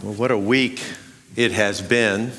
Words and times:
Well, 0.00 0.14
what 0.14 0.30
a 0.30 0.38
week 0.38 0.80
it 1.34 1.50
has 1.50 1.82
been. 1.82 2.30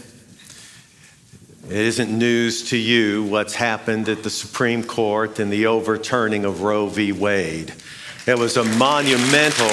It 1.67 1.75
isn't 1.75 2.09
news 2.09 2.69
to 2.69 2.77
you 2.77 3.25
what's 3.25 3.53
happened 3.53 4.07
at 4.07 4.23
the 4.23 4.29
Supreme 4.29 4.81
Court 4.81 5.39
and 5.39 5.51
the 5.51 5.65
overturning 5.65 6.45
of 6.45 6.61
Roe 6.61 6.87
v. 6.87 7.11
Wade. 7.11 7.73
It 8.25 8.39
was 8.39 8.55
a 8.55 8.63
monumental. 8.63 9.67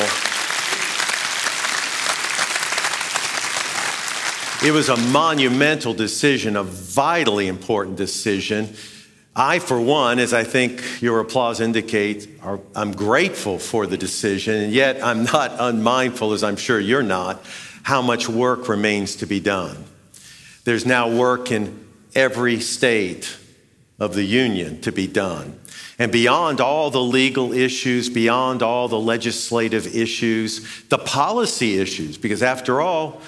It 4.66 4.72
was 4.72 4.88
a 4.88 4.96
monumental 4.96 5.94
decision, 5.94 6.56
a 6.56 6.64
vitally 6.64 7.46
important 7.46 7.96
decision. 7.96 8.74
I, 9.36 9.60
for 9.60 9.80
one, 9.80 10.18
as 10.18 10.34
I 10.34 10.42
think 10.42 10.82
your 11.00 11.20
applause 11.20 11.60
indicates, 11.60 12.26
I'm 12.74 12.90
grateful 12.90 13.60
for 13.60 13.86
the 13.86 13.96
decision, 13.96 14.56
and 14.56 14.72
yet 14.72 15.04
I'm 15.04 15.22
not 15.22 15.52
unmindful, 15.56 16.32
as 16.32 16.42
I'm 16.42 16.56
sure 16.56 16.80
you're 16.80 17.04
not, 17.04 17.44
how 17.86 18.02
much 18.02 18.28
work 18.28 18.68
remains 18.68 19.14
to 19.14 19.26
be 19.26 19.38
done. 19.38 19.84
There's 20.64 20.84
now 20.84 21.08
work 21.08 21.52
in 21.52 21.86
every 22.16 22.58
state 22.58 23.36
of 24.00 24.12
the 24.12 24.24
union 24.24 24.80
to 24.80 24.90
be 24.90 25.06
done. 25.06 25.56
And 25.96 26.10
beyond 26.10 26.60
all 26.60 26.90
the 26.90 27.00
legal 27.00 27.52
issues, 27.52 28.10
beyond 28.10 28.60
all 28.60 28.88
the 28.88 28.98
legislative 28.98 29.94
issues, 29.94 30.82
the 30.88 30.98
policy 30.98 31.78
issues, 31.78 32.18
because 32.18 32.42
after 32.42 32.80
all, 32.80 33.20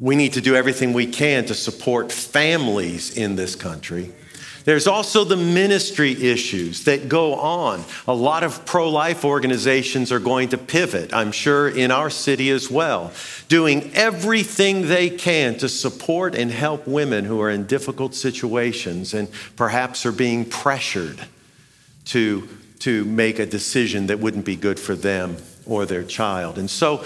we 0.00 0.16
need 0.16 0.32
to 0.32 0.40
do 0.40 0.56
everything 0.56 0.92
we 0.92 1.06
can 1.06 1.44
to 1.44 1.54
support 1.54 2.10
families 2.10 3.16
in 3.16 3.36
this 3.36 3.54
country. 3.54 4.10
There's 4.64 4.86
also 4.86 5.24
the 5.24 5.36
ministry 5.36 6.12
issues 6.12 6.84
that 6.84 7.08
go 7.08 7.34
on. 7.34 7.84
A 8.08 8.14
lot 8.14 8.42
of 8.42 8.64
pro 8.64 8.88
life 8.88 9.24
organizations 9.24 10.10
are 10.10 10.18
going 10.18 10.48
to 10.50 10.58
pivot, 10.58 11.12
I'm 11.12 11.32
sure, 11.32 11.68
in 11.68 11.90
our 11.90 12.08
city 12.08 12.48
as 12.50 12.70
well, 12.70 13.12
doing 13.48 13.90
everything 13.94 14.88
they 14.88 15.10
can 15.10 15.58
to 15.58 15.68
support 15.68 16.34
and 16.34 16.50
help 16.50 16.86
women 16.86 17.26
who 17.26 17.42
are 17.42 17.50
in 17.50 17.66
difficult 17.66 18.14
situations 18.14 19.12
and 19.12 19.28
perhaps 19.56 20.06
are 20.06 20.12
being 20.12 20.46
pressured 20.46 21.20
to, 22.06 22.48
to 22.78 23.04
make 23.04 23.38
a 23.38 23.46
decision 23.46 24.06
that 24.06 24.18
wouldn't 24.18 24.46
be 24.46 24.56
good 24.56 24.80
for 24.80 24.94
them 24.94 25.36
or 25.66 25.84
their 25.84 26.02
child. 26.02 26.58
And 26.58 26.70
so, 26.70 27.04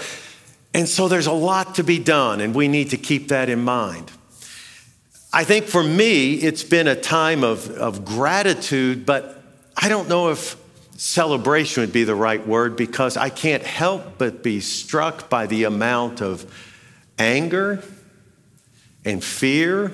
and 0.73 0.87
so 0.87 1.09
there's 1.09 1.27
a 1.27 1.33
lot 1.33 1.75
to 1.75 1.83
be 1.83 1.99
done, 1.99 2.39
and 2.39 2.55
we 2.55 2.69
need 2.69 2.91
to 2.91 2.97
keep 2.97 3.29
that 3.29 3.49
in 3.49 3.61
mind. 3.63 4.11
I 5.31 5.43
think 5.43 5.65
for 5.65 5.83
me, 5.83 6.33
it's 6.35 6.63
been 6.63 6.87
a 6.87 6.95
time 6.95 7.43
of, 7.43 7.69
of 7.69 8.03
gratitude, 8.03 9.05
but 9.05 9.43
I 9.77 9.87
don't 9.87 10.09
know 10.09 10.29
if 10.29 10.55
celebration 10.97 11.81
would 11.81 11.93
be 11.93 12.03
the 12.03 12.15
right 12.15 12.45
word 12.45 12.75
because 12.75 13.15
I 13.15 13.29
can't 13.29 13.63
help 13.63 14.17
but 14.17 14.41
be 14.41 14.59
struck 14.59 15.29
by 15.29 15.45
the 15.45 15.65
amount 15.65 16.21
of 16.21 16.51
anger 17.19 17.83
and 19.05 19.23
fear 19.23 19.93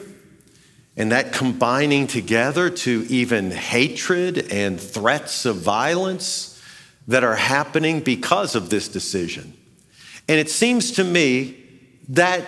and 0.95 1.11
that 1.11 1.33
combining 1.33 2.07
together 2.07 2.69
to 2.69 3.05
even 3.09 3.51
hatred 3.51 4.51
and 4.51 4.79
threats 4.79 5.45
of 5.45 5.57
violence 5.57 6.61
that 7.07 7.25
are 7.25 7.35
happening 7.35 7.99
because 7.99 8.55
of 8.55 8.69
this 8.69 8.87
decision. 8.87 9.53
And 10.29 10.39
it 10.39 10.49
seems 10.49 10.91
to 10.93 11.03
me 11.03 11.57
that 12.09 12.45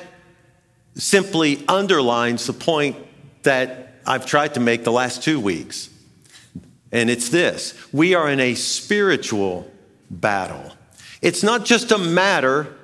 simply 0.98 1.64
underlines 1.67 2.48
the 2.48 2.53
point 2.53 2.98
that 3.44 4.02
I've 4.06 4.26
tried 4.26 4.56
to 4.56 4.59
make 4.59 4.84
the 4.84 4.92
last 4.92 5.23
two 5.23 5.39
weeks. 5.39 5.89
And 6.92 7.09
it's 7.09 7.30
this 7.30 7.73
we 7.94 8.16
are 8.16 8.30
in 8.30 8.39
a 8.39 8.56
spiritual 8.56 9.70
battle. 10.09 10.73
It's 11.22 11.44
not 11.44 11.66
just 11.66 11.92
a 11.92 11.98
matter 11.98 12.76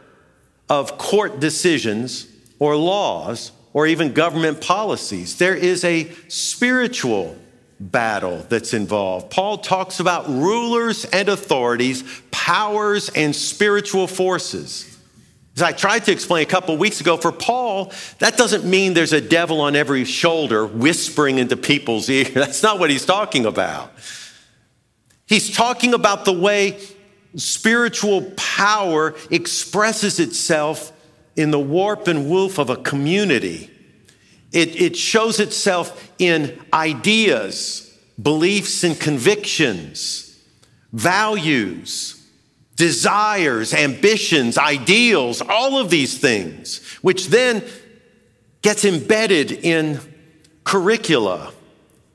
of 0.70 0.98
court 0.98 1.40
decisions 1.40 2.28
or 2.60 2.76
laws 2.76 3.52
or 3.74 3.88
even 3.88 4.14
government 4.14 4.62
policies, 4.62 5.38
there 5.38 5.56
is 5.56 5.84
a 5.84 6.12
spiritual 6.28 7.36
battle 7.80 8.46
that's 8.50 8.74
involved. 8.74 9.32
Paul 9.32 9.58
talks 9.58 10.00
about 10.00 10.28
rulers 10.30 11.06
and 11.06 11.28
authorities, 11.28 12.04
powers 12.32 13.10
and 13.10 13.36
spiritual 13.36 14.08
forces. 14.08 14.93
As 15.56 15.62
I 15.62 15.72
tried 15.72 16.06
to 16.06 16.12
explain 16.12 16.42
a 16.42 16.50
couple 16.50 16.76
weeks 16.78 17.00
ago, 17.00 17.16
for 17.16 17.32
Paul, 17.32 17.92
that 18.18 18.38
doesn't 18.38 18.66
mean 18.66 18.96
there's 18.96 19.14
a 19.14 19.22
devil 19.22 19.62
on 19.62 19.76
every 19.76 20.04
shoulder 20.04 20.66
whispering 20.66 21.38
into 21.38 21.56
people's 21.56 22.10
ear. 22.10 22.26
That's 22.34 22.64
not 22.64 22.80
what 22.80 22.90
he's 22.90 23.06
talking 23.06 23.46
about. 23.46 23.94
He's 25.28 25.56
talking 25.56 25.94
about 25.94 26.26
the 26.26 26.34
way 26.34 26.80
spiritual 27.36 28.32
power 28.36 29.16
expresses 29.30 30.20
itself 30.20 30.92
in 31.36 31.52
the 31.52 31.60
warp 31.60 32.08
and 32.08 32.30
woof 32.30 32.58
of 32.58 32.70
a 32.70 32.76
community. 32.76 33.70
It, 34.52 34.80
it 34.80 34.96
shows 34.96 35.40
itself 35.40 36.12
in 36.18 36.60
ideas, 36.74 37.96
beliefs, 38.22 38.84
and 38.84 39.00
convictions, 39.00 40.36
values 40.92 42.23
desires, 42.84 43.74
ambitions, 43.74 44.58
ideals, 44.58 45.42
all 45.42 45.80
of 45.80 45.90
these 45.90 46.18
things, 46.18 46.86
which 47.02 47.28
then 47.28 47.64
gets 48.62 48.84
embedded 48.84 49.54
in 49.54 50.02
curricula 50.66 51.54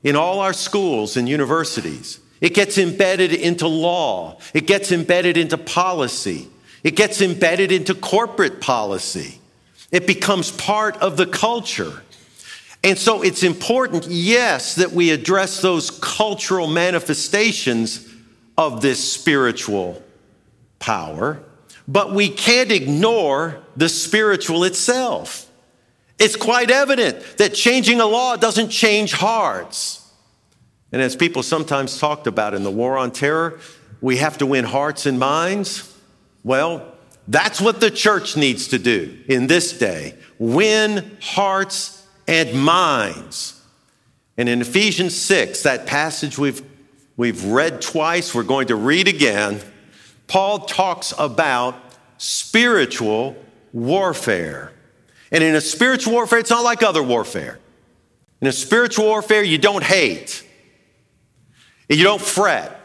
in 0.03 0.15
all 0.15 0.41
our 0.41 0.53
schools 0.53 1.17
and 1.17 1.27
universities. 1.27 2.19
It 2.39 2.53
gets 2.53 2.77
embedded 2.77 3.33
into 3.33 3.67
law. 3.67 4.37
It 4.53 4.67
gets 4.67 4.91
embedded 4.91 5.37
into 5.37 5.57
policy. 5.57 6.47
It 6.83 6.95
gets 6.95 7.19
embedded 7.19 7.71
into 7.71 7.95
corporate 7.95 8.61
policy. 8.61 9.39
It 9.91 10.05
becomes 10.05 10.51
part 10.51 10.97
of 10.97 11.17
the 11.17 11.25
culture. 11.25 12.03
And 12.83 12.95
so 12.95 13.23
it's 13.23 13.41
important, 13.41 14.05
yes, 14.05 14.75
that 14.75 14.91
we 14.91 15.09
address 15.09 15.61
those 15.61 15.89
cultural 15.89 16.67
manifestations 16.67 18.07
of 18.55 18.83
this 18.83 19.11
spiritual 19.11 20.03
power, 20.79 21.43
but 21.87 22.13
we 22.13 22.29
can't 22.29 22.71
ignore 22.71 23.61
the 23.75 23.89
spiritual 23.89 24.63
itself. 24.63 25.49
It's 26.17 26.35
quite 26.35 26.69
evident 26.69 27.37
that 27.37 27.53
changing 27.53 28.01
a 28.01 28.05
law 28.05 28.35
doesn't 28.35 28.69
change 28.69 29.13
hearts. 29.13 30.05
And 30.91 31.01
as 31.01 31.15
people 31.15 31.43
sometimes 31.43 31.99
talked 31.99 32.27
about 32.27 32.53
in 32.53 32.63
the 32.63 32.71
war 32.71 32.97
on 32.97 33.11
terror, 33.11 33.59
we 34.01 34.17
have 34.17 34.37
to 34.39 34.45
win 34.45 34.65
hearts 34.65 35.05
and 35.05 35.19
minds. 35.19 35.95
Well, 36.43 36.93
that's 37.27 37.61
what 37.61 37.79
the 37.79 37.91
church 37.91 38.35
needs 38.35 38.69
to 38.69 38.79
do 38.79 39.17
in 39.27 39.47
this 39.47 39.77
day 39.77 40.15
win 40.39 41.17
hearts 41.21 42.05
and 42.27 42.53
minds. 42.53 43.61
And 44.37 44.47
in 44.47 44.61
Ephesians 44.61 45.19
6, 45.19 45.63
that 45.63 45.85
passage 45.85 46.37
we've, 46.37 46.63
we've 47.17 47.43
read 47.43 47.81
twice, 47.81 48.33
we're 48.33 48.43
going 48.43 48.67
to 48.67 48.75
read 48.75 49.09
again. 49.09 49.59
Paul 50.29 50.59
talks 50.59 51.13
about 51.17 51.75
spiritual 52.17 53.35
warfare. 53.73 54.71
And 55.31 55.43
in 55.43 55.55
a 55.55 55.61
spiritual 55.61 56.13
warfare, 56.13 56.39
it's 56.39 56.51
not 56.51 56.63
like 56.63 56.83
other 56.83 57.03
warfare. 57.03 57.59
In 58.39 58.47
a 58.47 58.51
spiritual 58.51 59.05
warfare, 59.05 59.43
you 59.43 59.57
don't 59.57 59.83
hate, 59.83 60.47
and 61.89 61.97
you 61.97 62.05
don't 62.05 62.21
fret, 62.21 62.79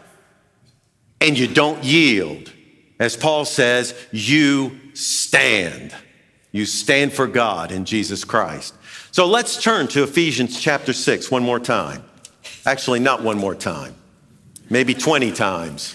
and 1.21 1.39
you 1.39 1.47
don't 1.47 1.85
yield. 1.85 2.51
As 2.99 3.17
Paul 3.17 3.45
says, 3.45 3.95
you 4.11 4.81
stand. 4.95 5.95
You 6.51 6.65
stand 6.65 7.13
for 7.13 7.27
God 7.27 7.71
in 7.73 7.85
Jesus 7.85 8.25
Christ. 8.25 8.75
So 9.11 9.27
let's 9.27 9.63
turn 9.63 9.87
to 9.89 10.03
Ephesians 10.03 10.59
chapter 10.59 10.93
6 10.93 11.31
one 11.31 11.43
more 11.43 11.61
time. 11.61 12.05
Actually, 12.67 13.01
not 13.01 13.23
one 13.23 13.37
more 13.37 13.55
time, 13.55 13.95
maybe 14.71 14.95
20 14.95 15.31
times. 15.33 15.95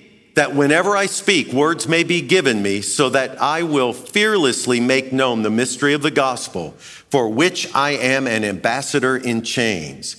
that 0.35 0.55
whenever 0.55 0.95
I 0.95 1.07
speak, 1.07 1.51
words 1.51 1.87
may 1.87 2.03
be 2.03 2.21
given 2.21 2.61
me, 2.61 2.81
so 2.81 3.09
that 3.09 3.41
I 3.41 3.63
will 3.63 3.93
fearlessly 3.93 4.79
make 4.79 5.11
known 5.11 5.41
the 5.41 5.49
mystery 5.49 5.93
of 5.93 6.01
the 6.01 6.11
gospel, 6.11 6.71
for 6.71 7.29
which 7.29 7.73
I 7.75 7.91
am 7.91 8.27
an 8.27 8.43
ambassador 8.43 9.17
in 9.17 9.43
chains. 9.43 10.15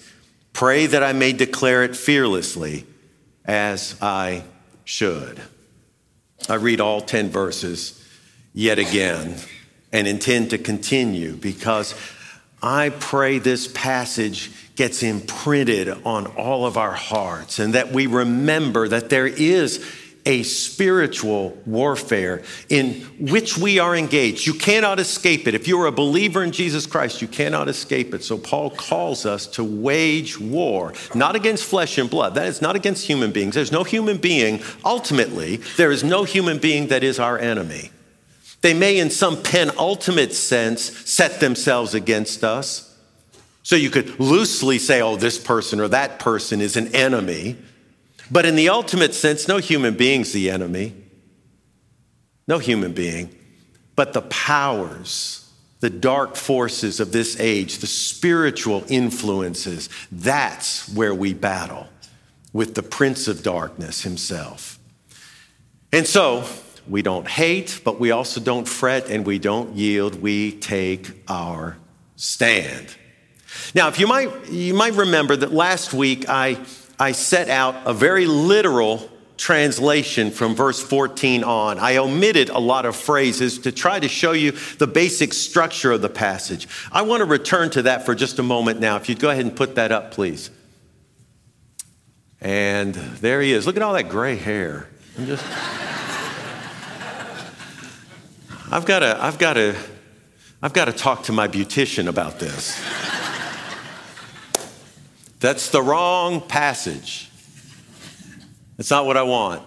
Pray 0.52 0.86
that 0.86 1.02
I 1.02 1.12
may 1.12 1.32
declare 1.32 1.82
it 1.82 1.96
fearlessly 1.96 2.86
as 3.44 3.96
I 4.02 4.44
should. 4.84 5.40
I 6.48 6.54
read 6.54 6.80
all 6.80 7.00
10 7.00 7.30
verses 7.30 7.98
yet 8.52 8.78
again 8.78 9.36
and 9.92 10.06
intend 10.06 10.50
to 10.50 10.58
continue 10.58 11.36
because 11.36 11.94
I 12.62 12.90
pray 12.90 13.38
this 13.38 13.66
passage 13.68 14.50
gets 14.76 15.02
imprinted 15.02 15.88
on 16.04 16.26
all 16.26 16.64
of 16.66 16.76
our 16.76 16.92
hearts 16.92 17.58
and 17.58 17.74
that 17.74 17.92
we 17.92 18.06
remember 18.06 18.88
that 18.88 19.10
there 19.10 19.26
is 19.26 19.84
a 20.24 20.42
spiritual 20.44 21.58
warfare 21.66 22.42
in 22.68 22.94
which 23.18 23.58
we 23.58 23.78
are 23.78 23.96
engaged. 23.96 24.46
You 24.46 24.54
cannot 24.54 25.00
escape 25.00 25.48
it. 25.48 25.54
If 25.54 25.66
you're 25.66 25.86
a 25.86 25.92
believer 25.92 26.44
in 26.44 26.52
Jesus 26.52 26.86
Christ, 26.86 27.20
you 27.20 27.28
cannot 27.28 27.68
escape 27.68 28.14
it. 28.14 28.22
So 28.22 28.38
Paul 28.38 28.70
calls 28.70 29.26
us 29.26 29.46
to 29.48 29.64
wage 29.64 30.38
war, 30.38 30.92
not 31.14 31.34
against 31.34 31.64
flesh 31.64 31.98
and 31.98 32.08
blood. 32.08 32.36
That 32.36 32.46
is 32.46 32.62
not 32.62 32.76
against 32.76 33.06
human 33.06 33.32
beings. 33.32 33.54
There's 33.54 33.72
no 33.72 33.82
human 33.82 34.18
being, 34.18 34.62
ultimately, 34.84 35.56
there 35.76 35.90
is 35.90 36.04
no 36.04 36.24
human 36.24 36.58
being 36.58 36.88
that 36.88 37.02
is 37.02 37.18
our 37.18 37.38
enemy. 37.38 37.90
They 38.60 38.74
may, 38.74 38.98
in 38.98 39.10
some 39.10 39.42
penultimate 39.42 40.32
sense, 40.32 40.82
set 41.08 41.40
themselves 41.40 41.94
against 41.94 42.44
us. 42.44 42.96
So 43.64 43.74
you 43.76 43.90
could 43.90 44.20
loosely 44.20 44.78
say, 44.78 45.02
oh, 45.02 45.16
this 45.16 45.38
person 45.38 45.80
or 45.80 45.88
that 45.88 46.20
person 46.20 46.60
is 46.60 46.76
an 46.76 46.94
enemy. 46.94 47.56
But 48.32 48.46
in 48.46 48.56
the 48.56 48.70
ultimate 48.70 49.12
sense, 49.12 49.46
no 49.46 49.58
human 49.58 49.94
being's 49.94 50.32
the 50.32 50.48
enemy. 50.48 50.94
No 52.48 52.58
human 52.58 52.94
being. 52.94 53.28
But 53.94 54.14
the 54.14 54.22
powers, 54.22 55.52
the 55.80 55.90
dark 55.90 56.36
forces 56.36 56.98
of 56.98 57.12
this 57.12 57.38
age, 57.38 57.78
the 57.78 57.86
spiritual 57.86 58.86
influences, 58.88 59.90
that's 60.10 60.88
where 60.94 61.14
we 61.14 61.34
battle 61.34 61.88
with 62.54 62.74
the 62.74 62.82
Prince 62.82 63.28
of 63.28 63.42
Darkness 63.42 64.02
himself. 64.02 64.78
And 65.92 66.06
so, 66.06 66.46
we 66.88 67.02
don't 67.02 67.28
hate, 67.28 67.82
but 67.84 68.00
we 68.00 68.12
also 68.12 68.40
don't 68.40 68.66
fret 68.66 69.10
and 69.10 69.26
we 69.26 69.38
don't 69.38 69.74
yield. 69.76 70.22
We 70.22 70.52
take 70.52 71.10
our 71.28 71.76
stand. 72.16 72.96
Now, 73.74 73.88
if 73.88 74.00
you 74.00 74.06
might, 74.06 74.48
you 74.48 74.72
might 74.72 74.94
remember 74.94 75.36
that 75.36 75.52
last 75.52 75.92
week 75.92 76.30
I 76.30 76.58
I 77.02 77.10
set 77.10 77.48
out 77.48 77.74
a 77.84 77.92
very 77.92 78.26
literal 78.26 79.10
translation 79.36 80.30
from 80.30 80.54
verse 80.54 80.80
14 80.80 81.42
on. 81.42 81.80
I 81.80 81.96
omitted 81.96 82.48
a 82.48 82.60
lot 82.60 82.86
of 82.86 82.94
phrases 82.94 83.58
to 83.62 83.72
try 83.72 83.98
to 83.98 84.06
show 84.06 84.30
you 84.30 84.52
the 84.78 84.86
basic 84.86 85.32
structure 85.32 85.90
of 85.90 86.00
the 86.00 86.08
passage. 86.08 86.68
I 86.92 87.02
want 87.02 87.22
to 87.22 87.24
return 87.24 87.70
to 87.70 87.82
that 87.82 88.06
for 88.06 88.14
just 88.14 88.38
a 88.38 88.44
moment 88.44 88.78
now. 88.78 88.94
If 88.94 89.08
you'd 89.08 89.18
go 89.18 89.30
ahead 89.30 89.44
and 89.44 89.56
put 89.56 89.74
that 89.74 89.90
up, 89.90 90.12
please. 90.12 90.52
And 92.40 92.94
there 92.94 93.42
he 93.42 93.52
is. 93.52 93.66
Look 93.66 93.76
at 93.76 93.82
all 93.82 93.94
that 93.94 94.08
gray 94.08 94.36
hair. 94.36 94.86
I'm 95.18 95.26
just. 95.26 95.44
I've 98.70 98.86
got 98.86 99.00
to, 99.00 99.20
I've 99.20 99.38
got 99.40 99.54
to, 99.54 99.76
I've 100.62 100.72
got 100.72 100.84
to 100.84 100.92
talk 100.92 101.24
to 101.24 101.32
my 101.32 101.48
beautician 101.48 102.06
about 102.06 102.38
this. 102.38 102.80
That's 105.42 105.70
the 105.70 105.82
wrong 105.82 106.40
passage. 106.40 107.28
That's 108.76 108.92
not 108.92 109.06
what 109.06 109.16
I 109.16 109.24
want. 109.24 109.64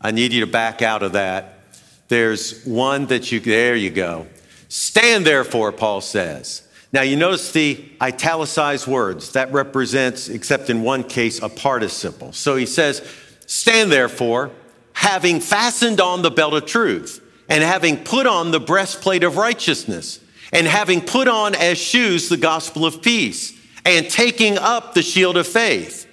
I 0.00 0.10
need 0.10 0.32
you 0.32 0.40
to 0.40 0.50
back 0.50 0.82
out 0.82 1.04
of 1.04 1.12
that. 1.12 1.60
There's 2.08 2.64
one 2.64 3.06
that 3.06 3.30
you, 3.30 3.38
there 3.38 3.76
you 3.76 3.90
go. 3.90 4.26
Stand 4.66 5.24
therefore, 5.24 5.70
Paul 5.70 6.00
says. 6.00 6.66
Now 6.92 7.02
you 7.02 7.14
notice 7.14 7.52
the 7.52 7.88
italicized 8.02 8.88
words. 8.88 9.30
That 9.30 9.52
represents, 9.52 10.28
except 10.28 10.70
in 10.70 10.82
one 10.82 11.04
case, 11.04 11.40
a 11.40 11.48
participle. 11.48 12.32
So 12.32 12.56
he 12.56 12.66
says, 12.66 13.00
Stand 13.46 13.92
therefore, 13.92 14.50
having 14.92 15.38
fastened 15.38 16.00
on 16.00 16.22
the 16.22 16.32
belt 16.32 16.52
of 16.52 16.66
truth, 16.66 17.22
and 17.48 17.62
having 17.62 18.02
put 18.02 18.26
on 18.26 18.50
the 18.50 18.58
breastplate 18.58 19.22
of 19.22 19.36
righteousness, 19.36 20.18
and 20.52 20.66
having 20.66 21.00
put 21.00 21.28
on 21.28 21.54
as 21.54 21.78
shoes 21.78 22.28
the 22.28 22.36
gospel 22.36 22.84
of 22.84 23.02
peace 23.02 23.55
and 23.86 24.10
taking 24.10 24.58
up 24.58 24.94
the 24.94 25.02
shield 25.02 25.36
of 25.36 25.46
faith. 25.46 26.08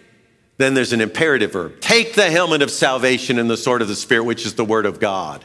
Then 0.57 0.75
there's 0.75 0.93
an 0.93 1.01
imperative 1.01 1.53
verb 1.53 1.81
take 1.81 2.13
the 2.13 2.29
helmet 2.29 2.61
of 2.61 2.69
salvation 2.69 3.39
and 3.39 3.49
the 3.49 3.57
sword 3.57 3.81
of 3.81 3.87
the 3.87 3.95
Spirit, 3.95 4.23
which 4.23 4.45
is 4.45 4.53
the 4.53 4.63
word 4.63 4.85
of 4.85 4.99
God. 4.99 5.43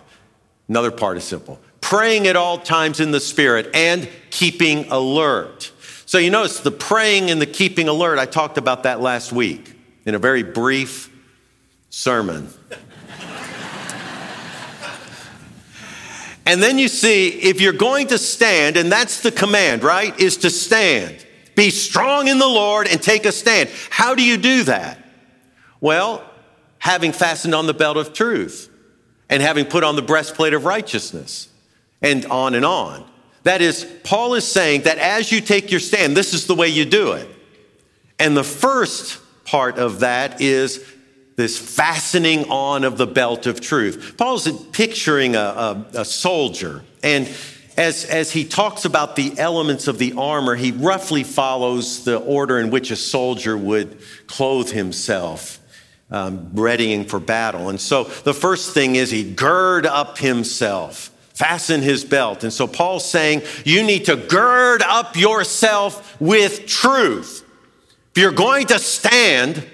Another 0.69 0.91
participle. 0.91 1.59
Praying 1.81 2.27
at 2.27 2.37
all 2.37 2.59
times 2.59 3.01
in 3.01 3.11
the 3.11 3.21
Spirit 3.21 3.71
and 3.75 4.09
keeping 4.31 4.91
alert. 4.93 5.73
So 6.05 6.19
you 6.19 6.31
notice 6.31 6.61
the 6.61 6.71
praying 6.71 7.31
and 7.31 7.41
the 7.41 7.47
keeping 7.47 7.89
alert, 7.89 8.19
I 8.19 8.27
talked 8.27 8.59
about 8.59 8.83
that 8.83 9.01
last 9.01 9.33
week 9.33 9.75
in 10.05 10.15
a 10.15 10.19
very 10.19 10.43
brief 10.43 11.11
sermon. 11.89 12.49
and 16.45 16.63
then 16.63 16.79
you 16.79 16.89
see, 16.89 17.29
if 17.29 17.63
you're 17.63 17.73
going 17.73 18.09
to 18.09 18.19
stand, 18.19 18.77
and 18.77 18.93
that's 18.93 19.23
the 19.23 19.33
command, 19.33 19.83
right? 19.83 20.19
Is 20.21 20.37
to 20.39 20.51
stand. 20.51 21.25
Be 21.59 21.71
strong 21.71 22.29
in 22.29 22.39
the 22.39 22.47
Lord 22.47 22.87
and 22.87 23.03
take 23.03 23.27
a 23.27 23.33
stand. 23.33 23.69
How 23.91 24.15
do 24.15 24.23
you 24.23 24.37
do 24.37 24.63
that? 24.63 24.97
Well, 25.81 26.23
having 26.79 27.11
fastened 27.11 27.53
on 27.53 27.67
the 27.67 27.75
belt 27.75 27.97
of 27.97 28.13
truth 28.13 28.71
and 29.29 29.43
having 29.43 29.65
put 29.65 29.83
on 29.83 29.97
the 29.97 30.03
breastplate 30.03 30.55
of 30.55 30.65
righteousness 30.65 31.49
and 32.01 32.25
on 32.27 32.55
and 32.55 32.65
on. 32.65 33.05
That 33.43 33.61
is, 33.61 33.85
Paul 34.05 34.35
is 34.35 34.47
saying 34.47 34.83
that 34.83 34.99
as 34.99 35.33
you 35.33 35.41
take 35.41 35.73
your 35.73 35.81
stand, 35.81 36.17
this 36.17 36.33
is 36.33 36.47
the 36.47 36.55
way 36.55 36.69
you 36.69 36.85
do 36.85 37.15
it. 37.15 37.29
And 38.21 38.37
the 38.37 38.45
first 38.45 39.21
part 39.45 39.79
of 39.79 39.99
that 39.99 40.41
is 40.41 40.87
this 41.35 41.59
fastening 41.59 42.49
on 42.51 42.85
of 42.85 42.99
the 42.99 43.07
belt 43.09 43.49
of 43.49 43.61
truth. 43.61 44.15
Paul's 44.17 44.49
picturing 44.67 45.35
a, 45.35 45.41
a, 45.41 45.87
a 45.95 46.05
soldier, 46.05 46.85
and 47.03 47.29
as, 47.79 48.05
as 48.05 48.33
he 48.33 48.45
talks 48.45 48.85
about 48.85 49.15
the 49.15 49.39
elements 49.39 49.87
of 49.87 49.99
the 49.99 50.15
armor, 50.15 50.57
he 50.57 50.73
roughly 50.73 51.23
follows 51.23 52.05
the 52.05 52.19
order 52.19 52.59
in 52.59 52.71
which 52.71 52.91
a 52.91 52.97
soldier 52.97 53.57
would 53.57 53.99
clothe 54.27 54.71
himself, 54.71 55.61
um, 56.11 56.51
readying 56.55 57.05
for 57.05 57.21
battle. 57.21 57.69
And 57.69 57.81
so 57.81 58.05
the 58.05 58.35
first 58.35 58.75
thing 58.75 58.97
is 58.97 59.13
he 59.13 59.33
gird 59.33 59.87
up 59.87 60.19
himself, 60.19 61.11
fasten 61.35 61.81
his 61.81 62.05
belt. 62.05 62.43
And 62.43 62.53
so 62.53 62.67
Paul's 62.67 63.09
saying, 63.09 63.43
you 63.65 63.85
need 63.85 64.07
to 64.07 64.17
gird 64.17 64.83
up 64.83 65.17
yourself 65.17 66.21
with 66.21 66.67
truth. 66.67 67.45
If 68.11 68.21
you're 68.21 68.33
going 68.33 68.67
to 68.67 68.81
stand, 68.81 69.65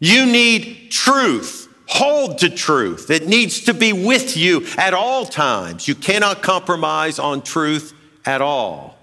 you 0.00 0.26
need 0.26 0.90
truth. 0.90 1.65
Hold 1.88 2.38
to 2.38 2.50
truth. 2.50 3.10
It 3.10 3.28
needs 3.28 3.62
to 3.62 3.74
be 3.74 3.92
with 3.92 4.36
you 4.36 4.66
at 4.76 4.92
all 4.92 5.24
times. 5.24 5.86
You 5.86 5.94
cannot 5.94 6.42
compromise 6.42 7.18
on 7.18 7.42
truth 7.42 7.94
at 8.24 8.40
all. 8.40 8.98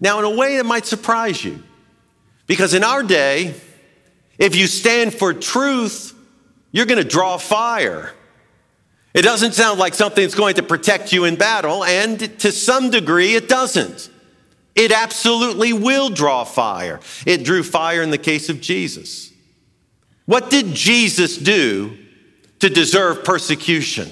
Now, 0.00 0.18
in 0.18 0.24
a 0.24 0.30
way 0.30 0.58
that 0.58 0.66
might 0.66 0.86
surprise 0.86 1.42
you, 1.42 1.62
because 2.46 2.74
in 2.74 2.84
our 2.84 3.02
day, 3.02 3.54
if 4.38 4.54
you 4.54 4.66
stand 4.66 5.14
for 5.14 5.32
truth, 5.32 6.14
you're 6.70 6.86
going 6.86 7.02
to 7.02 7.08
draw 7.08 7.36
fire. 7.38 8.12
It 9.14 9.22
doesn't 9.22 9.54
sound 9.54 9.80
like 9.80 9.94
something 9.94 10.22
that's 10.22 10.34
going 10.34 10.56
to 10.56 10.62
protect 10.62 11.12
you 11.12 11.24
in 11.24 11.36
battle, 11.36 11.84
and 11.84 12.20
to 12.40 12.52
some 12.52 12.90
degree, 12.90 13.34
it 13.34 13.48
doesn't. 13.48 14.10
It 14.76 14.92
absolutely 14.92 15.72
will 15.72 16.10
draw 16.10 16.44
fire. 16.44 17.00
It 17.26 17.42
drew 17.42 17.64
fire 17.64 18.02
in 18.02 18.10
the 18.10 18.18
case 18.18 18.48
of 18.48 18.60
Jesus. 18.60 19.27
What 20.28 20.50
did 20.50 20.74
Jesus 20.74 21.38
do 21.38 21.96
to 22.58 22.68
deserve 22.68 23.24
persecution? 23.24 24.10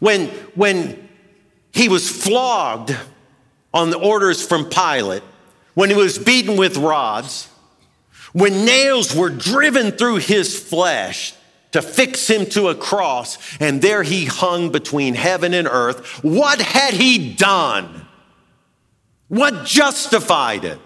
When, 0.00 0.28
when 0.54 1.10
he 1.74 1.90
was 1.90 2.08
flogged 2.08 2.96
on 3.74 3.90
the 3.90 3.98
orders 3.98 4.46
from 4.46 4.70
Pilate, 4.70 5.22
when 5.74 5.90
he 5.90 5.94
was 5.94 6.18
beaten 6.18 6.56
with 6.56 6.78
rods, 6.78 7.50
when 8.32 8.64
nails 8.64 9.14
were 9.14 9.28
driven 9.28 9.92
through 9.92 10.16
his 10.16 10.58
flesh 10.58 11.34
to 11.72 11.82
fix 11.82 12.26
him 12.26 12.46
to 12.46 12.68
a 12.68 12.74
cross, 12.74 13.36
and 13.60 13.82
there 13.82 14.02
he 14.02 14.24
hung 14.24 14.72
between 14.72 15.12
heaven 15.12 15.52
and 15.52 15.68
earth, 15.68 16.24
what 16.24 16.62
had 16.62 16.94
he 16.94 17.34
done? 17.34 18.06
What 19.28 19.66
justified 19.66 20.64
it? 20.64 20.78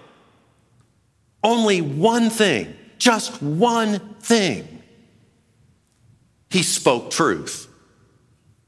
Only 1.45 1.81
one 1.81 2.31
thing, 2.31 2.77
just 3.03 3.43
one 3.43 3.99
thing. 4.21 4.81
He 6.51 6.63
spoke 6.63 7.11
truth. 7.11 7.67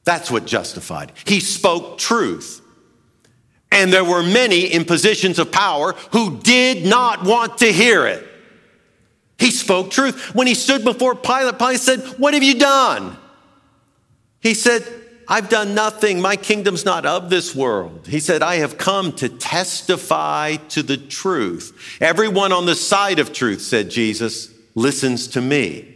That's 0.02 0.28
what 0.28 0.44
justified. 0.44 1.12
He 1.24 1.38
spoke 1.38 1.98
truth. 1.98 2.60
And 3.70 3.92
there 3.92 4.04
were 4.04 4.24
many 4.24 4.64
in 4.64 4.86
positions 4.86 5.38
of 5.38 5.52
power 5.52 5.92
who 6.10 6.40
did 6.40 6.84
not 6.84 7.22
want 7.22 7.58
to 7.58 7.72
hear 7.72 8.08
it. 8.08 8.26
He 9.38 9.52
spoke 9.52 9.92
truth. 9.92 10.34
When 10.34 10.48
he 10.48 10.54
stood 10.54 10.82
before 10.82 11.14
Pilate, 11.14 11.56
Pilate 11.56 11.78
said, 11.78 12.00
What 12.18 12.34
have 12.34 12.42
you 12.42 12.58
done? 12.58 13.16
He 14.40 14.54
said, 14.54 14.82
I've 15.28 15.48
done 15.48 15.74
nothing. 15.74 16.20
My 16.20 16.36
kingdom's 16.36 16.84
not 16.84 17.06
of 17.06 17.30
this 17.30 17.54
world. 17.54 18.06
He 18.06 18.20
said, 18.20 18.42
I 18.42 18.56
have 18.56 18.78
come 18.78 19.12
to 19.14 19.28
testify 19.28 20.56
to 20.70 20.82
the 20.82 20.96
truth. 20.96 21.98
Everyone 22.00 22.52
on 22.52 22.66
the 22.66 22.74
side 22.74 23.18
of 23.18 23.32
truth, 23.32 23.62
said 23.62 23.90
Jesus, 23.90 24.52
listens 24.74 25.28
to 25.28 25.40
me. 25.40 25.90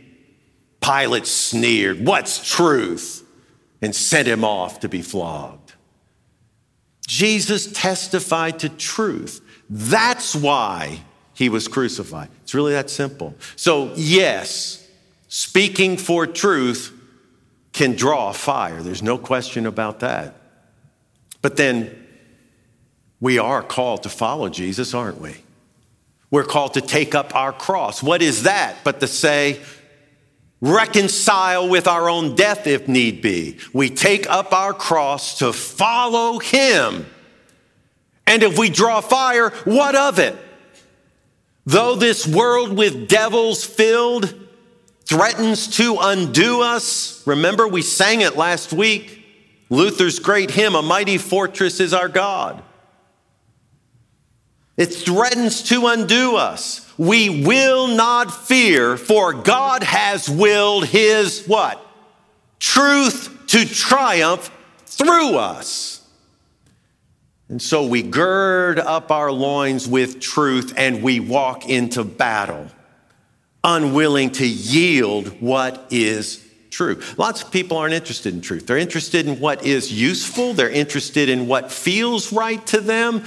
Pilate 0.80 1.26
sneered, 1.26 2.06
What's 2.06 2.48
truth? 2.48 3.24
and 3.80 3.94
sent 3.94 4.26
him 4.26 4.44
off 4.44 4.80
to 4.80 4.88
be 4.88 5.02
flogged. 5.02 5.74
Jesus 7.06 7.70
testified 7.72 8.58
to 8.60 8.68
truth. 8.68 9.40
That's 9.70 10.34
why 10.34 11.00
he 11.34 11.48
was 11.48 11.68
crucified. 11.68 12.28
It's 12.42 12.54
really 12.54 12.72
that 12.72 12.90
simple. 12.90 13.34
So, 13.56 13.92
yes, 13.94 14.86
speaking 15.28 15.96
for 15.96 16.26
truth 16.26 16.92
can 17.72 17.94
draw 17.94 18.32
fire. 18.32 18.82
There's 18.82 19.02
no 19.02 19.18
question 19.18 19.66
about 19.66 20.00
that. 20.00 20.34
But 21.42 21.56
then 21.56 22.06
we 23.20 23.38
are 23.38 23.62
called 23.62 24.04
to 24.04 24.08
follow 24.08 24.48
Jesus, 24.48 24.94
aren't 24.94 25.20
we? 25.20 25.36
We're 26.30 26.44
called 26.44 26.74
to 26.74 26.80
take 26.80 27.14
up 27.14 27.34
our 27.34 27.52
cross. 27.52 28.02
What 28.02 28.22
is 28.22 28.42
that 28.42 28.76
but 28.84 29.00
to 29.00 29.06
say, 29.06 29.60
reconcile 30.60 31.68
with 31.68 31.86
our 31.86 32.08
own 32.08 32.36
death 32.36 32.66
if 32.66 32.86
need 32.86 33.22
be? 33.22 33.58
We 33.72 33.90
take 33.90 34.28
up 34.28 34.52
our 34.52 34.74
cross 34.74 35.38
to 35.38 35.52
follow 35.52 36.38
Him. 36.38 37.06
And 38.26 38.42
if 38.42 38.58
we 38.58 38.68
draw 38.68 39.00
fire, 39.00 39.50
what 39.64 39.94
of 39.94 40.18
it? 40.18 40.36
Though 41.64 41.96
this 41.96 42.26
world 42.26 42.76
with 42.76 43.08
devils 43.08 43.64
filled 43.64 44.34
threatens 45.08 45.66
to 45.78 45.96
undo 46.00 46.62
us, 46.62 47.26
remember 47.26 47.66
we 47.66 47.82
sang 47.82 48.20
it 48.20 48.36
last 48.36 48.72
week. 48.72 49.24
Luther's 49.70 50.18
great 50.18 50.50
hymn, 50.50 50.74
A 50.74 50.82
Mighty 50.82 51.18
Fortress 51.18 51.80
is 51.80 51.92
Our 51.94 52.08
God. 52.08 52.62
It 54.76 54.86
threatens 54.86 55.62
to 55.64 55.86
undo 55.88 56.36
us. 56.36 56.84
We 56.96 57.44
will 57.44 57.88
not 57.88 58.32
fear, 58.46 58.96
for 58.96 59.32
God 59.32 59.82
has 59.82 60.28
willed 60.28 60.86
His 60.86 61.46
what? 61.46 61.84
Truth 62.60 63.46
to 63.48 63.64
triumph 63.64 64.50
through 64.86 65.36
us. 65.36 66.06
And 67.48 67.62
so 67.62 67.86
we 67.86 68.02
gird 68.02 68.78
up 68.78 69.10
our 69.10 69.32
loins 69.32 69.88
with 69.88 70.20
truth 70.20 70.74
and 70.76 71.02
we 71.02 71.18
walk 71.18 71.68
into 71.68 72.04
battle, 72.04 72.68
unwilling 73.68 74.30
to 74.30 74.46
yield 74.46 75.40
what 75.40 75.86
is 75.90 76.42
true. 76.70 77.00
Lots 77.18 77.42
of 77.42 77.52
people 77.52 77.76
aren't 77.76 77.92
interested 77.92 78.32
in 78.34 78.40
truth. 78.40 78.66
They're 78.66 78.78
interested 78.78 79.26
in 79.26 79.38
what 79.40 79.64
is 79.64 79.92
useful, 79.92 80.54
they're 80.54 80.70
interested 80.70 81.28
in 81.28 81.46
what 81.46 81.70
feels 81.70 82.32
right 82.32 82.64
to 82.68 82.80
them. 82.80 83.24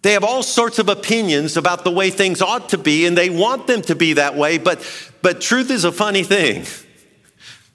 They 0.00 0.14
have 0.14 0.24
all 0.24 0.42
sorts 0.42 0.80
of 0.80 0.88
opinions 0.88 1.56
about 1.56 1.84
the 1.84 1.90
way 1.90 2.10
things 2.10 2.42
ought 2.42 2.70
to 2.70 2.78
be, 2.78 3.06
and 3.06 3.16
they 3.16 3.30
want 3.30 3.68
them 3.68 3.82
to 3.82 3.94
be 3.94 4.14
that 4.14 4.36
way, 4.36 4.58
but, 4.58 4.84
but 5.20 5.40
truth 5.40 5.70
is 5.70 5.84
a 5.84 5.92
funny 5.92 6.24
thing. 6.24 6.64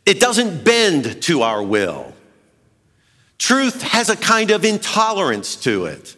It 0.06 0.20
doesn't 0.20 0.66
bend 0.66 1.22
to 1.24 1.44
our 1.44 1.64
will. 1.64 2.14
Truth 3.38 3.82
has 3.82 4.10
a 4.10 4.18
kind 4.18 4.52
of 4.52 4.66
intolerance 4.66 5.56
to 5.58 5.86
it. 5.86 6.18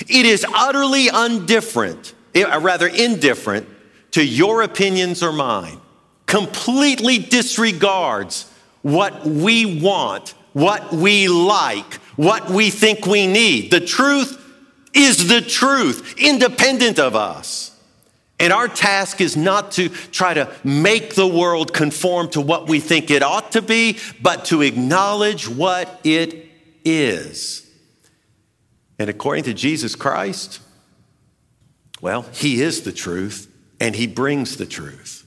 It 0.00 0.26
is 0.26 0.44
utterly 0.52 1.08
undifferent, 1.08 2.12
eh, 2.34 2.58
rather 2.58 2.88
indifferent 2.88 3.68
to 4.16 4.24
your 4.24 4.62
opinions 4.62 5.22
or 5.22 5.30
mine, 5.30 5.78
completely 6.24 7.18
disregards 7.18 8.50
what 8.80 9.26
we 9.26 9.78
want, 9.82 10.30
what 10.54 10.90
we 10.90 11.28
like, 11.28 11.96
what 12.16 12.48
we 12.48 12.70
think 12.70 13.04
we 13.04 13.26
need. 13.26 13.70
The 13.70 13.80
truth 13.80 14.42
is 14.94 15.28
the 15.28 15.42
truth, 15.42 16.14
independent 16.16 16.98
of 16.98 17.14
us. 17.14 17.78
And 18.40 18.54
our 18.54 18.68
task 18.68 19.20
is 19.20 19.36
not 19.36 19.72
to 19.72 19.90
try 19.90 20.32
to 20.32 20.50
make 20.64 21.14
the 21.14 21.26
world 21.28 21.74
conform 21.74 22.30
to 22.30 22.40
what 22.40 22.70
we 22.70 22.80
think 22.80 23.10
it 23.10 23.22
ought 23.22 23.52
to 23.52 23.60
be, 23.60 23.98
but 24.22 24.46
to 24.46 24.62
acknowledge 24.62 25.46
what 25.46 26.00
it 26.04 26.48
is. 26.86 27.70
And 28.98 29.10
according 29.10 29.44
to 29.44 29.52
Jesus 29.52 29.94
Christ, 29.94 30.60
well, 32.00 32.22
He 32.32 32.62
is 32.62 32.80
the 32.80 32.92
truth 32.92 33.52
and 33.80 33.94
He 33.94 34.06
brings 34.06 34.56
the 34.56 34.66
truth. 34.66 35.24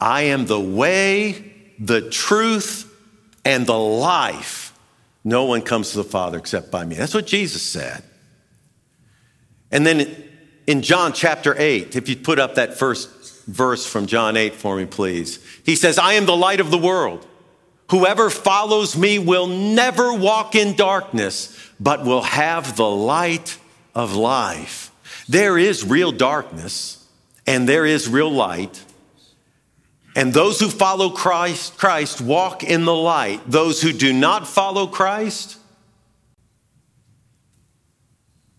I 0.00 0.22
am 0.22 0.46
the 0.46 0.60
way, 0.60 1.52
the 1.78 2.10
truth, 2.10 2.92
and 3.44 3.66
the 3.66 3.78
life. 3.78 4.76
No 5.24 5.44
one 5.44 5.62
comes 5.62 5.92
to 5.92 5.98
the 5.98 6.04
Father 6.04 6.38
except 6.38 6.70
by 6.70 6.84
me. 6.84 6.96
That's 6.96 7.14
what 7.14 7.26
Jesus 7.26 7.62
said. 7.62 8.02
And 9.70 9.86
then 9.86 10.22
in 10.66 10.82
John 10.82 11.12
chapter 11.12 11.54
8, 11.56 11.96
if 11.96 12.08
you 12.08 12.16
put 12.16 12.38
up 12.38 12.56
that 12.56 12.76
first 12.76 13.44
verse 13.46 13.86
from 13.86 14.06
John 14.06 14.36
8 14.36 14.54
for 14.54 14.76
me, 14.76 14.86
please, 14.86 15.38
he 15.64 15.76
says, 15.76 15.98
I 15.98 16.14
am 16.14 16.26
the 16.26 16.36
light 16.36 16.60
of 16.60 16.70
the 16.70 16.78
world. 16.78 17.26
Whoever 17.90 18.30
follows 18.30 18.96
me 18.96 19.18
will 19.18 19.46
never 19.46 20.14
walk 20.14 20.54
in 20.54 20.76
darkness, 20.76 21.56
but 21.78 22.04
will 22.04 22.22
have 22.22 22.76
the 22.76 22.88
light 22.88 23.58
of 23.94 24.16
life. 24.16 24.90
There 25.28 25.58
is 25.58 25.84
real 25.84 26.10
darkness 26.10 27.01
and 27.52 27.68
there 27.68 27.84
is 27.84 28.08
real 28.08 28.30
light. 28.30 28.82
And 30.16 30.32
those 30.32 30.58
who 30.58 30.70
follow 30.70 31.10
Christ, 31.10 31.76
Christ 31.76 32.22
walk 32.22 32.64
in 32.64 32.86
the 32.86 32.94
light. 32.94 33.42
Those 33.46 33.82
who 33.82 33.92
do 33.92 34.10
not 34.14 34.48
follow 34.48 34.86
Christ, 34.86 35.58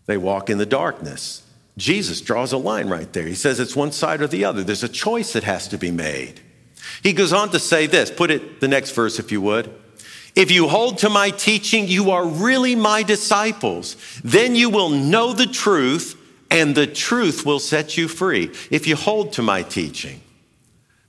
they 0.06 0.16
walk 0.16 0.48
in 0.48 0.58
the 0.58 0.66
darkness. 0.66 1.42
Jesus 1.76 2.20
draws 2.20 2.52
a 2.52 2.56
line 2.56 2.88
right 2.88 3.12
there. 3.12 3.26
He 3.26 3.34
says 3.34 3.58
it's 3.58 3.74
one 3.74 3.90
side 3.90 4.22
or 4.22 4.28
the 4.28 4.44
other. 4.44 4.62
There's 4.62 4.84
a 4.84 4.88
choice 4.88 5.32
that 5.32 5.42
has 5.42 5.66
to 5.68 5.76
be 5.76 5.90
made. 5.90 6.40
He 7.02 7.12
goes 7.12 7.32
on 7.32 7.50
to 7.50 7.58
say 7.58 7.88
this 7.88 8.12
put 8.12 8.30
it 8.30 8.60
the 8.60 8.68
next 8.68 8.92
verse, 8.92 9.18
if 9.18 9.32
you 9.32 9.40
would. 9.40 9.74
If 10.36 10.52
you 10.52 10.68
hold 10.68 10.98
to 10.98 11.10
my 11.10 11.30
teaching, 11.30 11.88
you 11.88 12.12
are 12.12 12.24
really 12.24 12.76
my 12.76 13.02
disciples. 13.02 13.96
Then 14.22 14.54
you 14.54 14.70
will 14.70 14.90
know 14.90 15.32
the 15.32 15.46
truth, 15.46 16.16
and 16.54 16.74
the 16.74 16.86
truth 16.86 17.44
will 17.44 17.58
set 17.58 17.98
you 17.98 18.08
free. 18.08 18.50
If 18.70 18.86
you 18.86 18.96
hold 18.96 19.34
to 19.34 19.42
my 19.42 19.62
teaching, 19.62 20.22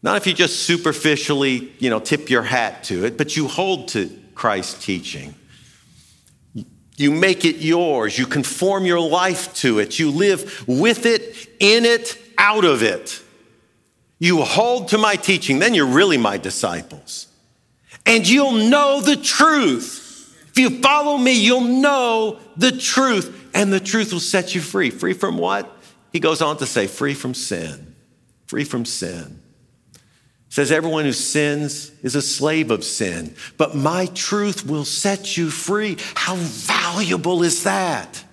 not 0.02 0.18
if 0.18 0.28
you 0.28 0.34
just 0.34 0.64
superficially, 0.64 1.72
you 1.80 1.90
know, 1.90 2.00
tip 2.00 2.30
your 2.30 2.44
hat 2.44 2.84
to 2.86 3.06
it, 3.06 3.18
but 3.18 3.38
you 3.38 3.48
hold 3.48 3.88
to 3.90 4.10
Christ's 4.34 4.84
teaching. 4.86 5.34
You 6.98 7.12
make 7.12 7.46
it 7.46 7.58
yours. 7.58 8.18
You 8.18 8.26
conform 8.26 8.86
your 8.86 9.00
life 9.00 9.54
to 9.56 9.80
it. 9.80 10.00
You 10.00 10.12
live 10.12 10.68
with 10.68 11.06
it, 11.06 11.50
in 11.60 11.86
it, 11.86 12.18
out 12.38 12.66
of 12.66 12.84
it 12.84 13.22
you 14.20 14.42
hold 14.42 14.90
to 14.90 14.98
my 14.98 15.16
teaching, 15.16 15.60
then 15.60 15.74
you're 15.74 15.86
really 15.86 16.18
my 16.18 16.38
disciples. 16.38 17.28
And 18.06 18.28
you'll 18.28 18.70
know 18.70 19.02
the 19.02 19.16
truth. 19.16 20.02
If 20.50 20.60
you 20.60 20.82
follow 20.82 21.18
me, 21.18 21.34
you'll 21.34 21.62
know 21.62 22.40
the 22.56 22.72
truth, 22.72 23.45
and 23.56 23.72
the 23.72 23.80
truth 23.80 24.12
will 24.12 24.20
set 24.20 24.54
you 24.54 24.62
free. 24.62 24.92
Free 24.92 25.14
from 25.14 25.38
what? 25.38 25.76
He 26.12 26.20
goes 26.20 26.42
on 26.42 26.58
to 26.58 26.66
say, 26.66 26.86
free 26.86 27.14
from 27.16 27.34
sin. 27.34 27.96
Free 28.46 28.66
from 28.66 28.86
sin. 28.86 29.42
says, 30.50 30.72
everyone 30.72 31.06
who 31.06 31.14
sins 31.14 31.92
is 32.04 32.16
a 32.16 32.22
slave 32.22 32.70
of 32.70 32.84
sin, 32.84 33.34
but 33.58 33.76
my 33.76 34.06
truth 34.08 34.66
will 34.66 34.86
set 34.86 35.38
you 35.38 35.50
free. 35.50 35.98
How 36.16 36.36
valuable 36.36 37.44
is 37.44 37.64
that? 37.64 38.24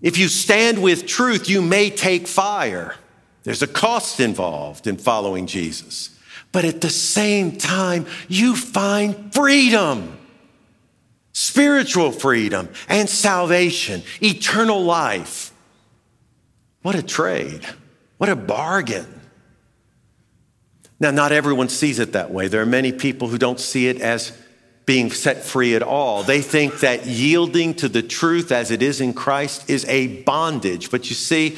If 0.00 0.16
you 0.16 0.28
stand 0.28 0.82
with 0.82 1.06
truth, 1.06 1.48
you 1.48 1.60
may 1.62 1.90
take 1.90 2.26
fire. 2.26 2.94
There's 3.42 3.62
a 3.62 3.66
cost 3.66 4.20
involved 4.20 4.86
in 4.86 4.98
following 4.98 5.46
Jesus. 5.46 6.16
But 6.52 6.64
at 6.64 6.80
the 6.80 6.90
same 6.90 7.56
time, 7.56 8.06
you 8.28 8.56
find 8.56 9.32
freedom. 9.32 10.19
Spiritual 11.32 12.12
freedom, 12.12 12.68
and 12.88 13.08
salvation, 13.08 14.02
eternal 14.22 14.82
life. 14.82 15.52
What 16.82 16.94
a 16.94 17.02
trade. 17.02 17.64
What 18.18 18.28
a 18.28 18.36
bargain. 18.36 19.20
Now, 20.98 21.10
not 21.10 21.32
everyone 21.32 21.68
sees 21.68 21.98
it 21.98 22.12
that 22.12 22.30
way. 22.30 22.48
There 22.48 22.60
are 22.60 22.66
many 22.66 22.92
people 22.92 23.28
who 23.28 23.38
don't 23.38 23.60
see 23.60 23.88
it 23.88 24.00
as 24.00 24.36
being 24.84 25.10
set 25.10 25.44
free 25.44 25.74
at 25.74 25.82
all. 25.82 26.22
They 26.22 26.42
think 26.42 26.80
that 26.80 27.06
yielding 27.06 27.74
to 27.74 27.88
the 27.88 28.02
truth 28.02 28.50
as 28.50 28.70
it 28.70 28.82
is 28.82 29.00
in 29.00 29.14
Christ 29.14 29.70
is 29.70 29.84
a 29.86 30.22
bondage. 30.22 30.90
But 30.90 31.08
you 31.08 31.14
see, 31.14 31.56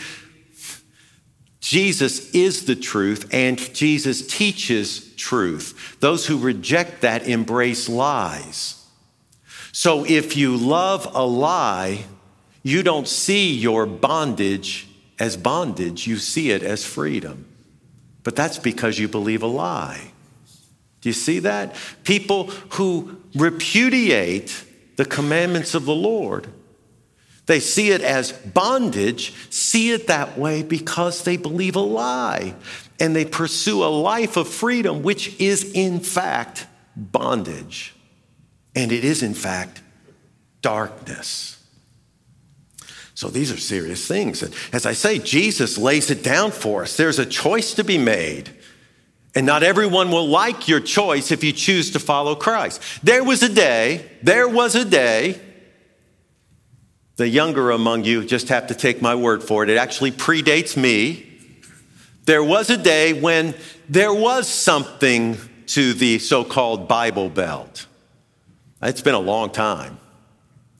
Jesus 1.61 2.31
is 2.35 2.67
the 2.67 2.77
truth 2.77 3.33
and 3.33 3.59
Jesus 3.75 4.27
teaches 4.27 5.15
truth. 5.15 5.97
Those 6.01 6.27
who 6.27 6.39
reject 6.39 7.01
that 7.01 7.27
embrace 7.27 7.89
lies. 7.89 8.82
So 9.73 10.05
if 10.05 10.37
you 10.37 10.57
love 10.57 11.11
a 11.15 11.25
lie, 11.25 12.05
you 12.63 12.83
don't 12.83 13.09
see 13.09 13.55
your 13.55 13.87
bondage 13.87 14.87
as 15.19 15.37
bondage, 15.37 16.07
you 16.07 16.17
see 16.17 16.51
it 16.51 16.63
as 16.63 16.85
freedom. 16.85 17.47
But 18.23 18.37
that's 18.37 18.59
because 18.59 18.99
you 18.99 19.09
believe 19.09 19.43
a 19.43 19.47
lie. 19.47 20.13
Do 21.01 21.09
you 21.09 21.13
see 21.13 21.41
that? 21.41 21.75
People 22.05 22.51
who 22.71 23.21
repudiate 23.35 24.65
the 24.97 25.05
commandments 25.05 25.75
of 25.75 25.85
the 25.85 25.95
Lord, 25.95 26.49
they 27.47 27.61
see 27.61 27.91
it 27.91 28.03
as 28.03 28.33
bondage, 28.33 29.33
see 29.51 29.91
it 29.91 30.07
that 30.07 30.39
way 30.39 30.63
because 30.63 31.25
they 31.25 31.37
believe 31.37 31.77
a 31.77 31.81
lie 31.81 32.55
and 33.01 33.17
they 33.17 33.25
pursue 33.25 33.83
a 33.83 33.87
life 33.87 34.37
of 34.37 34.47
freedom, 34.49 35.03
which 35.03 35.41
is 35.41 35.73
in 35.73 35.99
fact 35.99 36.67
bondage. 36.97 37.95
And 38.75 38.93
it 38.93 39.05
is 39.05 39.23
in 39.23 39.35
fact 39.35 39.83
darkness. 40.61 41.59
So 43.15 43.29
these 43.29 43.53
are 43.53 43.59
serious 43.59 44.07
things. 44.07 44.43
And 44.43 44.55
as 44.73 44.87
I 44.87 44.95
say, 44.95 45.19
Jesus 45.19 45.79
lays 45.79 46.11
it 46.11 46.23
down 46.23 46.51
for 46.51 46.83
us. 46.83 46.97
There's 46.97 47.19
a 47.19 47.27
choice 47.27 47.75
to 47.75 47.85
be 47.85 47.99
made. 47.99 48.51
And 49.35 49.47
not 49.47 49.63
everyone 49.63 50.11
will 50.11 50.27
like 50.27 50.69
your 50.69 50.81
choice 50.81 51.31
if 51.31 51.45
you 51.45 51.53
choose 51.53 51.93
to 51.93 51.99
follow 51.99 52.35
Christ. 52.35 52.83
There 53.03 53.25
was 53.25 53.43
a 53.43 53.49
day, 53.49 54.11
there 54.23 54.49
was 54.49 54.75
a 54.75 54.85
day, 54.85 55.41
the 57.17 57.29
younger 57.29 57.71
among 57.71 58.05
you 58.05 58.25
just 58.25 58.49
have 58.49 58.67
to 58.67 58.75
take 58.75 59.01
my 59.01 59.15
word 59.15 59.43
for 59.43 59.63
it. 59.63 59.71
It 59.71 59.79
actually 59.79 60.11
predates 60.11 60.77
me. 60.77 61.29
There 62.25 62.43
was 62.43 62.71
a 62.71 62.77
day 62.77 63.13
when 63.13 63.55
there 63.89 64.13
was 64.13 64.49
something 64.49 65.37
to 65.67 65.93
the 65.93 66.19
so 66.19 66.45
called 66.45 66.89
Bible 66.89 67.29
Belt. 67.29 67.87
It's 68.83 69.01
been 69.01 69.15
a 69.15 69.21
long 69.21 69.51
time. 69.51 69.99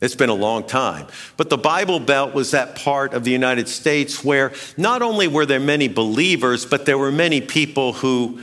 It's 0.01 0.17
been 0.17 0.31
a 0.31 0.35
long 0.35 0.65
time. 0.65 1.07
But 1.37 1.49
the 1.49 1.57
Bible 1.57 2.01
Belt 2.01 2.35
was 2.35 2.51
that 2.51 2.75
part 2.75 3.15
of 3.15 3.23
the 3.23 3.31
United 3.31 3.69
States 3.69 4.25
where 4.25 4.53
not 4.77 5.01
only 5.01 5.29
were 5.29 5.47
there 5.47 5.61
many 5.61 5.87
believers, 5.87 6.67
but 6.67 6.87
there 6.87 6.99
were 6.99 7.13
many 7.13 7.41
people 7.41 7.93
who 7.93 8.41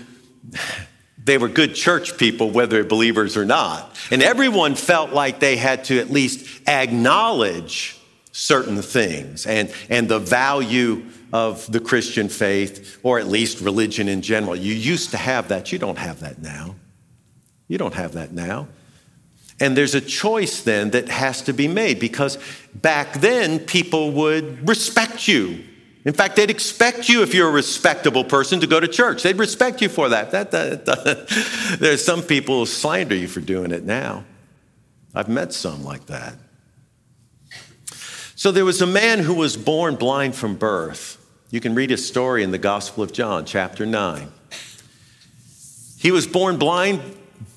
they 1.22 1.38
were 1.38 1.50
good 1.50 1.76
church 1.76 2.18
people, 2.18 2.50
whether 2.50 2.84
believers 2.84 3.36
or 3.36 3.46
not. 3.46 3.96
And 4.10 4.24
everyone 4.24 4.74
felt 4.74 5.12
like 5.12 5.40
they 5.40 5.58
had 5.58 5.84
to 5.86 6.00
at 6.00 6.10
least 6.10 6.68
acknowledge 6.68 8.00
certain 8.32 8.82
things 8.82 9.46
and, 9.46 9.72
and 9.90 10.08
the 10.08 10.18
value 10.18 11.06
of 11.32 11.72
the 11.72 11.80
Christian 11.80 12.30
faith, 12.30 13.00
or 13.04 13.20
at 13.20 13.28
least 13.28 13.62
religion 13.62 14.08
in 14.08 14.22
general. 14.22 14.56
You 14.56 14.74
used 14.74 15.12
to 15.12 15.18
have 15.18 15.50
that. 15.50 15.72
You 15.72 15.78
don't 15.78 15.98
have 15.98 16.22
that 16.22 16.42
now. 16.42 16.76
You 17.68 17.78
don't 17.78 17.94
have 17.94 18.14
that 18.14 18.32
now. 18.32 18.68
And 19.60 19.76
there's 19.76 19.96
a 19.96 20.02
choice 20.02 20.62
then 20.62 20.92
that 20.92 21.10
has 21.10 21.42
to 21.44 21.54
be 21.54 21.68
made 21.68 22.00
because 22.00 22.38
back 22.74 23.14
then 23.14 23.60
people 23.60 24.12
would 24.12 24.68
respect 24.68 25.28
you. 25.28 25.64
In 26.06 26.14
fact, 26.14 26.38
they'd 26.38 26.50
expect 26.50 27.10
you, 27.10 27.24
if 27.24 27.34
you're 27.34 27.50
a 27.50 27.52
respectable 27.52 28.24
person, 28.24 28.62
to 28.62 28.68
go 28.68 28.80
to 28.80 28.88
church. 28.88 29.22
They'd 29.22 29.38
respect 29.38 29.82
you 29.82 29.90
for 29.90 30.10
that. 30.10 30.32
that, 30.32 30.52
that, 30.52 30.86
that. 30.86 31.78
There's 31.80 32.04
some 32.04 32.22
people 32.22 32.60
who 32.60 32.66
slander 32.66 33.16
you 33.16 33.28
for 33.28 33.42
doing 33.42 33.72
it 33.72 33.84
now. 33.84 34.24
I've 35.14 35.28
met 35.28 35.52
some 35.52 35.84
like 35.84 36.06
that. 36.06 36.36
So 38.36 38.52
there 38.54 38.64
was 38.64 38.82
a 38.82 38.88
man 38.88 39.20
who 39.20 39.34
was 39.34 39.58
born 39.58 39.96
blind 39.96 40.36
from 40.36 40.56
birth. 40.56 41.18
You 41.52 41.60
can 41.60 41.76
read 41.76 41.90
his 41.90 42.08
story 42.08 42.44
in 42.44 42.52
the 42.52 42.58
Gospel 42.58 43.04
of 43.04 43.12
John, 43.12 43.44
chapter 43.44 43.86
9. 43.86 44.32
He 45.98 46.12
was 46.12 46.26
born 46.26 46.58
blind 46.58 47.02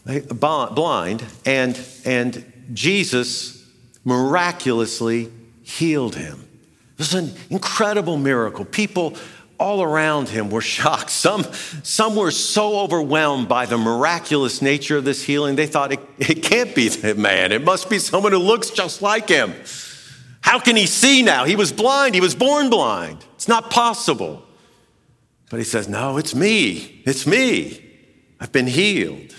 blind, 0.04 1.24
and, 1.44 1.80
and 2.04 2.52
Jesus 2.72 3.68
miraculously 4.04 5.30
healed 5.62 6.16
him. 6.16 6.48
It 6.92 6.98
was 6.98 7.14
an 7.14 7.32
incredible 7.50 8.16
miracle. 8.16 8.64
People 8.64 9.16
all 9.58 9.82
around 9.82 10.28
him 10.28 10.50
were 10.50 10.60
shocked. 10.76 11.10
Some, 11.10 11.44
some 11.82 12.16
were 12.16 12.30
so 12.30 12.80
overwhelmed 12.80 13.48
by 13.48 13.66
the 13.66 13.78
miraculous 13.78 14.60
nature 14.60 14.96
of 14.98 15.04
this 15.04 15.22
healing, 15.22 15.56
they 15.56 15.66
thought 15.66 15.92
it, 15.92 16.00
it 16.18 16.42
can't 16.42 16.74
be 16.74 16.88
the 16.88 17.14
man. 17.14 17.52
It 17.52 17.62
must 17.62 17.88
be 17.88 17.98
someone 17.98 18.32
who 18.32 18.38
looks 18.38 18.70
just 18.70 19.02
like 19.02 19.28
him. 19.28 19.54
How 20.40 20.58
can 20.58 20.74
he 20.74 20.86
see 20.86 21.22
now? 21.22 21.44
He 21.44 21.54
was 21.54 21.72
blind, 21.72 22.14
he 22.14 22.20
was 22.20 22.34
born 22.34 22.68
blind. 22.68 23.24
It's 23.34 23.48
not 23.48 23.70
possible. 23.70 24.42
But 25.50 25.58
he 25.58 25.64
says, 25.64 25.88
No, 25.88 26.16
it's 26.16 26.34
me. 26.34 27.02
It's 27.04 27.26
me. 27.26 27.78
I've 28.40 28.52
been 28.52 28.66
healed. 28.66 29.34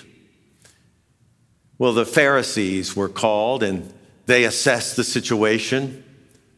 Well, 1.83 1.91
the 1.91 2.05
Pharisees 2.05 2.95
were 2.95 3.09
called 3.09 3.61
and 3.61 3.93
they 4.25 4.45
assessed 4.45 4.95
the 4.95 5.03
situation. 5.03 6.01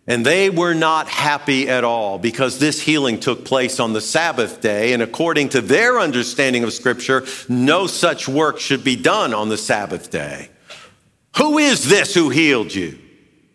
And 0.05 0.23
they 0.23 0.51
were 0.51 0.75
not 0.75 1.07
happy 1.07 1.67
at 1.67 1.83
all 1.83 2.19
because 2.19 2.59
this 2.59 2.79
healing 2.79 3.19
took 3.19 3.43
place 3.43 3.79
on 3.79 3.93
the 3.93 4.01
Sabbath 4.01 4.61
day. 4.61 4.93
And 4.93 5.01
according 5.01 5.49
to 5.49 5.61
their 5.61 5.99
understanding 5.99 6.63
of 6.63 6.73
Scripture, 6.73 7.25
no 7.49 7.88
such 7.88 8.27
work 8.27 8.59
should 8.59 8.83
be 8.83 8.95
done 8.95 9.33
on 9.33 9.49
the 9.49 9.57
Sabbath 9.57 10.11
day. 10.11 10.51
Who 11.38 11.57
is 11.57 11.89
this 11.89 12.13
who 12.13 12.29
healed 12.29 12.71
you? 12.75 12.99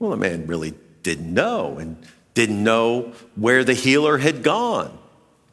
Well, 0.00 0.10
the 0.10 0.16
man 0.16 0.48
really 0.48 0.74
didn't 1.04 1.32
know 1.32 1.78
and 1.78 2.04
didn't 2.34 2.64
know 2.64 3.12
where 3.36 3.62
the 3.62 3.74
healer 3.74 4.18
had 4.18 4.42
gone. 4.42 4.98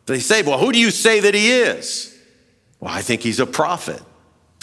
They 0.08 0.18
say, 0.18 0.42
Well, 0.42 0.58
who 0.58 0.72
do 0.72 0.80
you 0.80 0.90
say 0.90 1.20
that 1.20 1.36
he 1.36 1.52
is? 1.52 2.20
Well, 2.80 2.92
I 2.92 3.04
think 3.04 3.22
he's 3.22 3.40
a 3.40 3.46
prophet. 3.46 4.02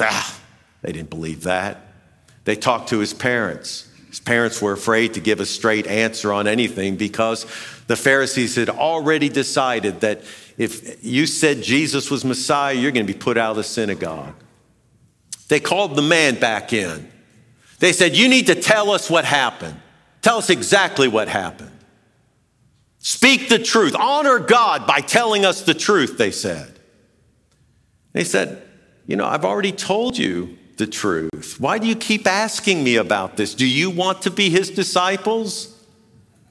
Ah, 0.01 0.41
they 0.85 0.93
didn't 0.93 1.11
believe 1.11 1.45
that. 1.45 1.81
They 2.45 2.57
talked 2.57 2.91
to 2.91 2.99
his 2.99 3.15
parents. 3.15 3.89
His 4.11 4.21
parents 4.21 4.61
were 4.61 4.75
afraid 4.75 5.15
to 5.15 5.21
give 5.21 5.41
a 5.41 5.47
straight 5.47 5.87
answer 5.87 6.31
on 6.31 6.47
anything 6.47 6.97
because 6.97 7.45
the 7.87 7.97
Pharisees 7.97 8.55
had 8.55 8.69
already 8.69 9.31
decided 9.31 10.03
that 10.03 10.21
if 10.59 11.03
you 11.03 11.27
said 11.27 11.63
Jesus 11.63 12.11
was 12.11 12.23
Messiah, 12.25 12.75
you're 12.75 12.93
going 12.93 13.07
to 13.07 13.13
be 13.13 13.19
put 13.19 13.39
out 13.39 13.53
of 13.53 13.57
the 13.57 13.65
synagogue. 13.65 14.35
They 15.49 15.59
called 15.59 15.97
the 15.97 16.03
man 16.03 16.39
back 16.39 16.73
in. 16.75 17.11
They 17.79 17.93
said, 17.93 18.15
You 18.15 18.29
need 18.29 18.47
to 18.49 18.55
tell 18.55 18.91
us 18.91 19.09
what 19.09 19.25
happened. 19.25 19.81
Tell 20.21 20.37
us 20.37 20.51
exactly 20.51 21.09
what 21.09 21.29
happened. 21.29 21.71
Speak 22.99 23.49
the 23.49 23.59
truth. 23.59 23.97
Honor 23.99 24.39
God 24.39 24.87
by 24.87 25.01
telling 25.01 25.45
us 25.47 25.63
the 25.63 25.75
truth, 25.75 26.19
they 26.19 26.31
said. 26.31 26.79
They 28.13 28.25
said, 28.25 28.63
You 29.07 29.17
know, 29.17 29.27
I've 29.27 29.45
already 29.47 29.73
told 29.73 30.19
you 30.19 30.59
the 30.77 30.87
truth. 30.87 31.57
Why 31.59 31.79
do 31.79 31.87
you 31.87 31.97
keep 31.97 32.27
asking 32.27 32.83
me 32.83 32.97
about 32.97 33.37
this? 33.37 33.55
Do 33.55 33.67
you 33.67 33.91
want 33.91 34.23
to 34.23 34.31
be 34.31 34.51
his 34.51 34.71
disciples? 34.71 35.71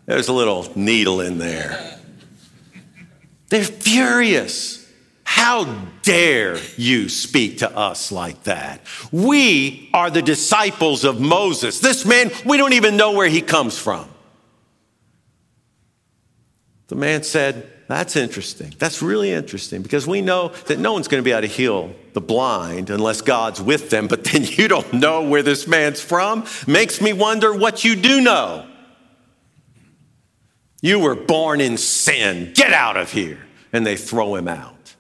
There's 0.06 0.28
a 0.28 0.34
little 0.34 0.72
needle 0.76 1.22
in 1.22 1.38
there. 1.38 2.00
They're 3.50 3.64
furious. 3.64 4.80
How 5.24 5.66
dare 6.04 6.58
you 6.78 7.10
speak 7.10 7.60
to 7.60 7.76
us 7.76 8.12
like 8.12 8.44
that? 8.44 8.82
We 9.12 9.90
are 9.94 10.10
the 10.10 10.22
disciples 10.22 11.04
of 11.04 11.20
Moses. 11.20 11.80
This 11.80 12.06
man, 12.06 12.32
we 12.46 12.58
don't 12.58 12.74
even 12.74 12.98
know 12.98 13.14
where 13.14 13.30
he 13.30 13.42
comes 13.42 13.78
from. 13.78 14.08
The 16.88 16.96
man 16.96 17.24
said, 17.24 17.73
that's 17.88 18.16
interesting. 18.16 18.74
That's 18.80 19.02
really 19.02 19.32
interesting 19.32 19.82
because 19.82 20.08
we 20.08 20.22
know 20.22 20.50
that 20.68 20.80
no 20.80 20.94
one's 20.94 21.08
going 21.08 21.22
to 21.22 21.26
be 21.26 21.32
able 21.32 21.42
to 21.42 21.48
heal 21.48 21.94
the 22.14 22.22
blind 22.22 22.90
unless 22.90 23.22
God's 23.22 23.62
with 23.62 23.90
them, 23.90 24.08
but 24.08 24.24
then 24.24 24.44
you 24.44 24.68
don't 24.68 24.94
know 24.94 25.28
where 25.28 25.44
this 25.44 25.68
man's 25.68 26.02
from. 26.02 26.46
Makes 26.66 27.02
me 27.02 27.14
wonder 27.14 27.54
what 27.54 27.84
you 27.84 27.96
do 27.96 28.22
know. 28.22 28.68
You 30.82 31.00
were 31.00 31.16
born 31.16 31.62
in 31.62 31.78
sin. 31.78 32.52
Get 32.54 32.74
out 32.74 32.98
of 32.98 33.12
here. 33.12 33.40
And 33.72 33.86
they 33.86 33.98
throw 33.98 34.36
him 34.36 34.48
out. 34.48 34.96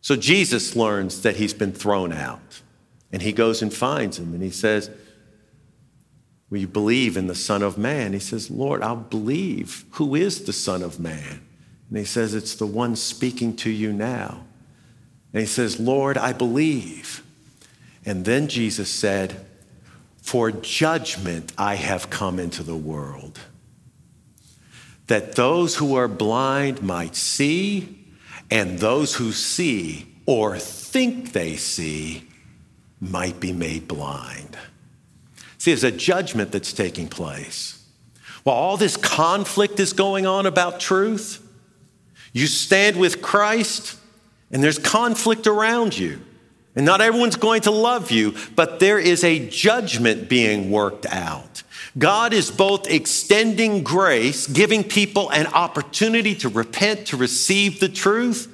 So 0.00 0.16
Jesus 0.16 0.74
learns 0.74 1.22
that 1.22 1.36
he's 1.36 1.54
been 1.54 1.72
thrown 1.72 2.12
out. 2.12 2.62
And 3.12 3.22
he 3.22 3.32
goes 3.32 3.60
and 3.62 3.72
finds 3.72 4.18
him 4.18 4.32
and 4.34 4.42
he 4.42 4.50
says, 4.50 4.90
You 6.50 6.66
believe 6.66 7.16
in 7.16 7.28
the 7.28 7.34
Son 7.34 7.62
of 7.62 7.78
Man? 7.78 8.12
He 8.12 8.18
says, 8.18 8.50
Lord, 8.50 8.82
I'll 8.82 8.96
believe. 8.96 9.84
Who 9.92 10.16
is 10.16 10.44
the 10.44 10.52
Son 10.52 10.82
of 10.82 10.98
Man? 10.98 11.40
And 11.88 11.98
he 11.98 12.04
says, 12.04 12.34
It's 12.34 12.56
the 12.56 12.66
one 12.66 12.96
speaking 12.96 13.54
to 13.58 13.70
you 13.70 13.92
now. 13.92 14.44
And 15.32 15.40
he 15.40 15.46
says, 15.46 15.78
Lord, 15.78 16.18
I 16.18 16.32
believe. 16.32 17.22
And 18.04 18.24
then 18.24 18.48
Jesus 18.48 18.90
said, 18.90 19.46
For 20.22 20.50
judgment 20.50 21.52
I 21.56 21.76
have 21.76 22.10
come 22.10 22.40
into 22.40 22.64
the 22.64 22.76
world, 22.76 23.38
that 25.06 25.36
those 25.36 25.76
who 25.76 25.94
are 25.94 26.08
blind 26.08 26.82
might 26.82 27.14
see, 27.14 27.96
and 28.50 28.78
those 28.80 29.14
who 29.14 29.30
see 29.30 30.06
or 30.26 30.58
think 30.58 31.32
they 31.32 31.56
see 31.56 32.28
might 33.00 33.38
be 33.38 33.52
made 33.52 33.86
blind. 33.86 34.56
See, 35.60 35.72
there's 35.72 35.84
a 35.84 35.92
judgment 35.92 36.52
that's 36.52 36.72
taking 36.72 37.06
place. 37.06 37.84
While 38.44 38.56
all 38.56 38.76
this 38.78 38.96
conflict 38.96 39.78
is 39.78 39.92
going 39.92 40.24
on 40.24 40.46
about 40.46 40.80
truth, 40.80 41.46
you 42.32 42.46
stand 42.46 42.96
with 42.96 43.20
Christ 43.20 43.98
and 44.50 44.64
there's 44.64 44.78
conflict 44.78 45.46
around 45.46 45.98
you. 45.98 46.22
And 46.74 46.86
not 46.86 47.02
everyone's 47.02 47.36
going 47.36 47.60
to 47.62 47.70
love 47.70 48.10
you, 48.10 48.34
but 48.56 48.80
there 48.80 48.98
is 48.98 49.22
a 49.22 49.50
judgment 49.50 50.30
being 50.30 50.70
worked 50.70 51.04
out. 51.04 51.62
God 51.98 52.32
is 52.32 52.50
both 52.50 52.90
extending 52.90 53.82
grace, 53.82 54.46
giving 54.46 54.82
people 54.82 55.28
an 55.28 55.46
opportunity 55.48 56.34
to 56.36 56.48
repent, 56.48 57.08
to 57.08 57.18
receive 57.18 57.80
the 57.80 57.88
truth, 57.90 58.48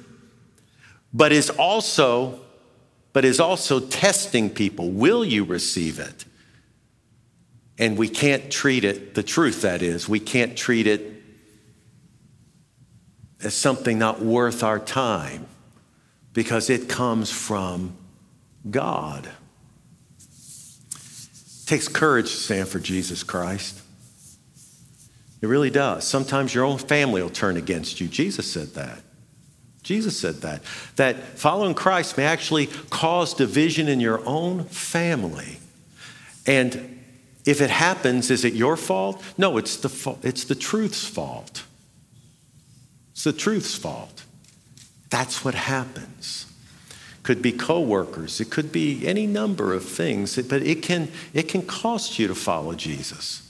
but 1.13 1.31
is 1.31 1.49
also 1.51 2.41
but 3.13 3.23
is 3.23 3.39
also 3.39 3.79
testing 3.79 4.49
people. 4.49 4.91
Will 4.91 5.23
you 5.23 5.45
receive 5.45 5.99
it? 5.99 6.25
And 7.79 7.97
we 7.97 8.09
can't 8.09 8.51
treat 8.51 8.83
it, 8.83 9.13
the 9.13 9.23
truth 9.23 9.61
that 9.61 9.81
is, 9.81 10.09
we 10.09 10.19
can't 10.19 10.57
treat 10.57 10.87
it 10.87 11.13
as 13.43 13.53
something 13.53 13.99
not 13.99 14.21
worth 14.21 14.63
our 14.63 14.79
time 14.79 15.45
because 16.33 16.69
it 16.69 16.89
comes 16.89 17.29
from 17.29 17.95
God. 18.69 19.29
It 20.19 21.67
takes 21.67 21.87
courage 21.87 22.31
to 22.31 22.37
stand 22.37 22.67
for 22.67 22.79
Jesus 22.79 23.23
Christ. 23.23 23.81
It 25.41 25.47
really 25.47 25.69
does. 25.69 26.07
Sometimes 26.07 26.55
your 26.55 26.65
own 26.65 26.79
family 26.79 27.21
will 27.21 27.29
turn 27.29 27.57
against 27.57 28.01
you. 28.01 28.07
Jesus 28.07 28.51
said 28.51 28.69
that. 28.69 28.99
Jesus 29.83 30.19
said 30.19 30.41
that. 30.41 30.61
That 30.95 31.15
following 31.37 31.75
Christ 31.75 32.17
may 32.17 32.25
actually 32.25 32.67
cause 32.89 33.33
division 33.35 33.87
in 33.87 33.99
your 33.99 34.25
own 34.25 34.63
family. 34.65 35.59
And 36.45 36.96
if 37.47 37.61
it 37.61 37.69
happens, 37.69 38.29
is 38.29 38.43
it 38.43 38.53
your 38.53 38.75
fault? 38.75 39.23
No, 39.37 39.57
it's 39.57 39.77
the, 39.77 40.17
it's 40.21 40.43
the 40.43 40.53
truth's 40.53 41.07
fault. 41.07 41.63
It's 43.13 43.23
the 43.23 43.31
truth's 43.31 43.73
fault. 43.73 44.25
That's 45.09 45.45
what 45.45 45.55
happens. 45.55 46.45
Could 47.23 47.41
be 47.41 47.53
coworkers, 47.53 48.41
it 48.41 48.49
could 48.49 48.71
be 48.71 49.07
any 49.07 49.25
number 49.25 49.73
of 49.73 49.85
things, 49.85 50.35
but 50.35 50.61
it 50.61 50.83
can, 50.83 51.09
it 51.33 51.47
can 51.47 51.61
cost 51.61 52.19
you 52.19 52.27
to 52.27 52.35
follow 52.35 52.73
Jesus. 52.73 53.43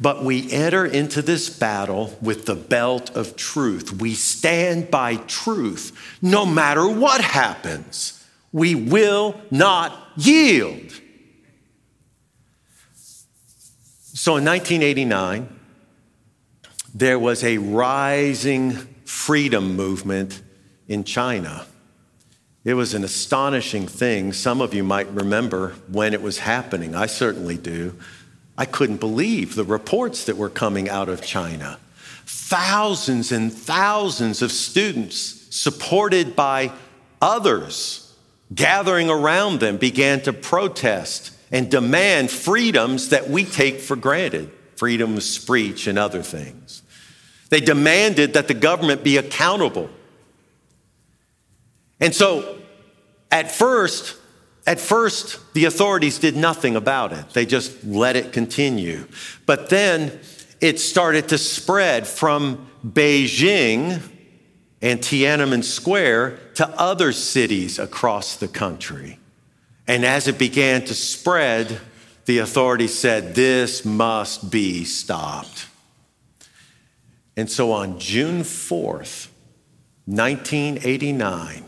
But 0.00 0.24
we 0.24 0.50
enter 0.52 0.84
into 0.84 1.22
this 1.22 1.48
battle 1.48 2.16
with 2.20 2.46
the 2.46 2.54
belt 2.54 3.16
of 3.16 3.36
truth. 3.36 3.92
We 3.92 4.14
stand 4.14 4.90
by 4.90 5.16
truth 5.16 6.16
no 6.20 6.44
matter 6.44 6.86
what 6.86 7.20
happens. 7.20 8.24
We 8.52 8.74
will 8.74 9.40
not 9.50 9.96
yield. 10.16 11.00
So 14.26 14.38
in 14.38 14.44
1989, 14.44 15.48
there 16.92 17.16
was 17.16 17.44
a 17.44 17.58
rising 17.58 18.72
freedom 19.04 19.76
movement 19.76 20.42
in 20.88 21.04
China. 21.04 21.64
It 22.64 22.74
was 22.74 22.92
an 22.94 23.04
astonishing 23.04 23.86
thing. 23.86 24.32
Some 24.32 24.60
of 24.60 24.74
you 24.74 24.82
might 24.82 25.08
remember 25.12 25.76
when 25.92 26.12
it 26.12 26.22
was 26.22 26.38
happening. 26.38 26.96
I 26.96 27.06
certainly 27.06 27.56
do. 27.56 27.96
I 28.58 28.64
couldn't 28.64 28.96
believe 28.96 29.54
the 29.54 29.62
reports 29.62 30.24
that 30.24 30.36
were 30.36 30.50
coming 30.50 30.88
out 30.88 31.08
of 31.08 31.22
China. 31.22 31.78
Thousands 32.24 33.30
and 33.30 33.52
thousands 33.52 34.42
of 34.42 34.50
students, 34.50 35.46
supported 35.54 36.34
by 36.34 36.72
others, 37.22 38.12
gathering 38.52 39.08
around 39.08 39.60
them, 39.60 39.76
began 39.76 40.20
to 40.22 40.32
protest 40.32 41.30
and 41.50 41.70
demand 41.70 42.30
freedoms 42.30 43.10
that 43.10 43.28
we 43.30 43.44
take 43.44 43.80
for 43.80 43.96
granted 43.96 44.50
freedom 44.76 45.16
of 45.16 45.22
speech 45.22 45.86
and 45.86 45.98
other 45.98 46.22
things. 46.22 46.82
They 47.48 47.60
demanded 47.60 48.34
that 48.34 48.48
the 48.48 48.54
government 48.54 49.04
be 49.04 49.16
accountable. 49.16 49.88
And 52.00 52.14
so, 52.14 52.58
at 53.30 53.50
first, 53.50 54.16
at 54.66 54.80
first, 54.80 55.54
the 55.54 55.64
authorities 55.64 56.18
did 56.18 56.36
nothing 56.36 56.76
about 56.76 57.12
it. 57.12 57.30
They 57.30 57.46
just 57.46 57.84
let 57.84 58.16
it 58.16 58.32
continue. 58.32 59.06
But 59.46 59.70
then 59.70 60.18
it 60.60 60.80
started 60.80 61.28
to 61.28 61.38
spread 61.38 62.06
from 62.06 62.68
Beijing 62.84 64.02
and 64.82 65.00
Tiananmen 65.00 65.62
Square 65.64 66.38
to 66.54 66.68
other 66.68 67.12
cities 67.12 67.78
across 67.78 68.36
the 68.36 68.48
country. 68.48 69.18
And 69.88 70.04
as 70.04 70.28
it 70.28 70.38
began 70.38 70.84
to 70.84 70.94
spread, 70.94 71.80
the 72.24 72.38
authorities 72.38 72.96
said, 72.98 73.34
This 73.34 73.84
must 73.84 74.50
be 74.50 74.84
stopped. 74.84 75.66
And 77.36 77.50
so 77.50 77.72
on 77.72 77.98
June 77.98 78.42
4th, 78.42 79.28
1989, 80.06 81.64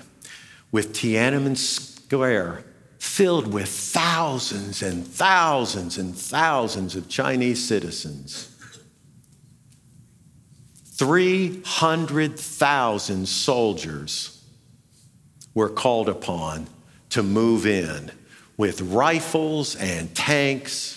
with 0.73 0.93
Tiananmen 0.93 1.57
Square 1.57 2.65
filled 2.99 3.53
with 3.53 3.69
thousands 3.69 4.83
and 4.83 5.07
thousands 5.07 5.99
and 5.99 6.17
thousands 6.17 6.97
of 6.97 7.09
Chinese 7.09 7.63
citizens, 7.67 8.55
300,000 10.95 13.29
soldiers 13.29 14.43
were 15.55 15.69
called 15.69 16.09
upon 16.09 16.67
to 17.11 17.23
move 17.23 17.67
in 17.67 18.11
with 18.57 18.81
rifles 18.81 19.77
and 19.77 20.15
tanks 20.15 20.95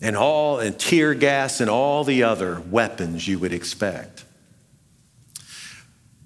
and 0.00 0.16
all 0.16 0.58
and 0.58 0.78
tear 0.78 1.14
gas 1.14 1.60
and 1.60 1.70
all 1.70 2.04
the 2.04 2.24
other 2.24 2.60
weapons 2.70 3.26
you 3.26 3.38
would 3.38 3.52
expect. 3.52 4.24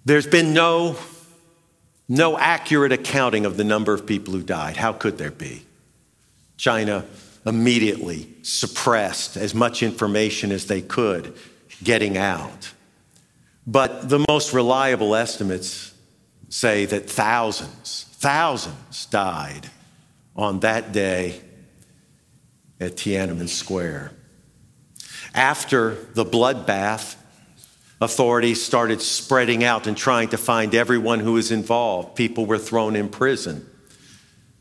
There's 0.04 0.26
been 0.26 0.52
no 0.52 0.96
no 2.08 2.38
accurate 2.38 2.92
accounting 2.92 3.44
of 3.44 3.56
the 3.56 3.64
number 3.64 3.92
of 3.92 4.06
people 4.06 4.32
who 4.32 4.42
died. 4.42 4.76
How 4.76 4.92
could 4.92 5.18
there 5.18 5.32
be? 5.32 5.64
China 6.56 7.04
immediately 7.44 8.28
suppressed 8.42 9.36
as 9.36 9.54
much 9.54 9.82
information 9.82 10.52
as 10.52 10.66
they 10.66 10.80
could 10.80 11.36
getting 11.82 12.16
out. 12.16 12.72
But 13.66 14.08
the 14.08 14.24
most 14.28 14.52
reliable 14.52 15.14
estimates 15.14 15.92
say 16.48 16.86
that 16.86 17.10
thousands, 17.10 18.05
thousands 18.18 19.06
died 19.06 19.70
on 20.34 20.60
that 20.60 20.92
day 20.92 21.40
at 22.80 22.96
Tiananmen 22.96 23.48
Square. 23.48 24.12
After 25.34 25.94
the 26.14 26.24
bloodbath, 26.24 27.16
authorities 28.00 28.62
started 28.62 29.02
spreading 29.02 29.64
out 29.64 29.86
and 29.86 29.96
trying 29.96 30.28
to 30.28 30.38
find 30.38 30.74
everyone 30.74 31.20
who 31.20 31.34
was 31.34 31.52
involved. 31.52 32.16
People 32.16 32.46
were 32.46 32.58
thrown 32.58 32.96
in 32.96 33.08
prison, 33.08 33.68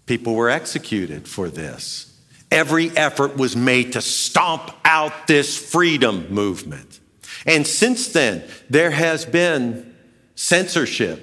people 0.06 0.36
were 0.36 0.50
executed 0.50 1.28
for 1.28 1.50
this. 1.50 2.12
Every 2.52 2.96
effort 2.96 3.38
was 3.38 3.56
made 3.56 3.94
to 3.94 4.02
stomp 4.02 4.72
out 4.86 5.28
this 5.28 5.58
freedom 5.58 6.32
movement. 6.32 7.00
And 7.46 7.66
since 7.66 8.10
then, 8.10 8.44
there 8.70 8.92
has 8.92 9.26
been 9.26 9.96
censorship 10.36 11.22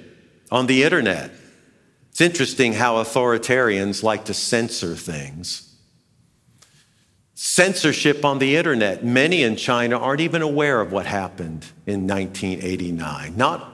on 0.50 0.66
the 0.66 0.82
internet. 0.82 1.30
Interesting 2.22 2.72
how 2.72 3.02
authoritarians 3.02 4.02
like 4.02 4.26
to 4.26 4.34
censor 4.34 4.94
things 4.94 5.68
censorship 7.42 8.24
on 8.24 8.38
the 8.38 8.54
internet. 8.54 9.04
Many 9.04 9.42
in 9.42 9.56
China 9.56 9.98
aren't 9.98 10.20
even 10.20 10.42
aware 10.42 10.80
of 10.80 10.92
what 10.92 11.06
happened 11.06 11.66
in 11.86 12.06
1989. 12.06 13.36
Not 13.36 13.68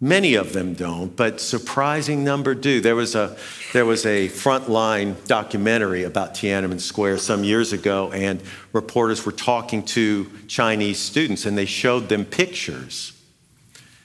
many 0.00 0.34
of 0.34 0.54
them 0.54 0.72
don't, 0.72 1.14
but 1.14 1.42
surprising 1.42 2.24
number 2.24 2.54
do. 2.54 2.80
There 2.80 2.96
was 2.96 3.14
a 3.14 3.36
there 3.74 3.84
was 3.84 4.06
a 4.06 4.28
frontline 4.28 5.14
documentary 5.26 6.04
about 6.04 6.32
Tiananmen 6.32 6.80
Square 6.80 7.18
some 7.18 7.44
years 7.44 7.74
ago, 7.74 8.10
and 8.12 8.42
reporters 8.72 9.26
were 9.26 9.32
talking 9.32 9.82
to 9.84 10.30
Chinese 10.48 10.98
students, 10.98 11.44
and 11.44 11.58
they 11.58 11.66
showed 11.66 12.08
them 12.08 12.24
pictures. 12.24 13.19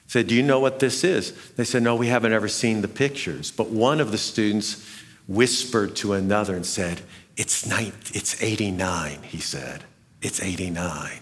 Said, 0.08 0.28
"Do 0.28 0.36
you 0.36 0.44
know 0.44 0.60
what 0.60 0.80
this 0.80 1.04
is?" 1.04 1.34
They 1.56 1.64
said, 1.64 1.84
"No, 1.84 1.96
we 1.96 2.08
haven't 2.08 2.34
ever 2.34 2.48
seen 2.48 2.82
the 2.82 2.88
pictures." 2.88 3.52
But 3.52 3.70
one 3.70 4.00
of 4.00 4.12
the 4.12 4.18
students 4.18 4.86
whispered 5.28 5.96
to 5.98 6.14
another 6.14 6.56
and 6.56 6.66
said, 6.66 7.02
it's, 7.38 7.66
nine, 7.66 7.92
it's 8.14 8.42
89, 8.42 9.24
he 9.24 9.40
said. 9.40 9.84
It's 10.22 10.42
89. 10.42 11.20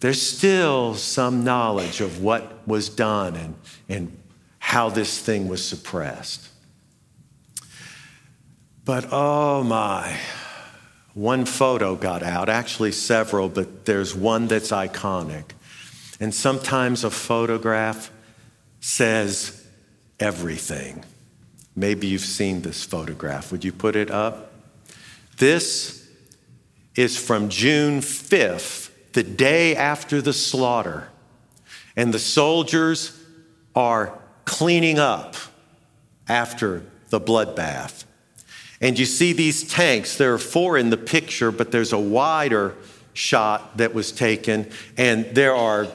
There's 0.00 0.22
still 0.22 0.94
some 0.94 1.44
knowledge 1.44 2.00
of 2.00 2.22
what 2.22 2.66
was 2.66 2.88
done 2.88 3.36
and, 3.36 3.54
and 3.88 4.16
how 4.58 4.88
this 4.88 5.18
thing 5.18 5.48
was 5.48 5.66
suppressed. 5.66 6.48
But 8.84 9.08
oh 9.12 9.62
my, 9.62 10.18
one 11.14 11.44
photo 11.44 11.94
got 11.94 12.22
out, 12.22 12.48
actually 12.48 12.92
several, 12.92 13.48
but 13.48 13.84
there's 13.84 14.14
one 14.14 14.48
that's 14.48 14.70
iconic. 14.70 15.44
And 16.22 16.32
sometimes 16.32 17.02
a 17.02 17.10
photograph 17.10 18.12
says 18.78 19.66
everything. 20.20 21.04
Maybe 21.74 22.06
you've 22.06 22.20
seen 22.20 22.62
this 22.62 22.84
photograph. 22.84 23.50
Would 23.50 23.64
you 23.64 23.72
put 23.72 23.96
it 23.96 24.08
up? 24.08 24.52
This 25.38 26.08
is 26.94 27.18
from 27.18 27.48
June 27.48 27.98
5th, 27.98 28.90
the 29.14 29.24
day 29.24 29.74
after 29.74 30.22
the 30.22 30.32
slaughter. 30.32 31.08
And 31.96 32.14
the 32.14 32.20
soldiers 32.20 33.20
are 33.74 34.16
cleaning 34.44 35.00
up 35.00 35.34
after 36.28 36.84
the 37.10 37.20
bloodbath. 37.20 38.04
And 38.80 38.96
you 38.96 39.06
see 39.06 39.32
these 39.32 39.68
tanks, 39.68 40.18
there 40.18 40.32
are 40.32 40.38
four 40.38 40.78
in 40.78 40.90
the 40.90 40.96
picture, 40.96 41.50
but 41.50 41.72
there's 41.72 41.92
a 41.92 41.98
wider 41.98 42.76
shot 43.14 43.76
that 43.76 43.94
was 43.94 44.12
taken, 44.12 44.70
and 44.96 45.26
there 45.34 45.54
are 45.54 45.86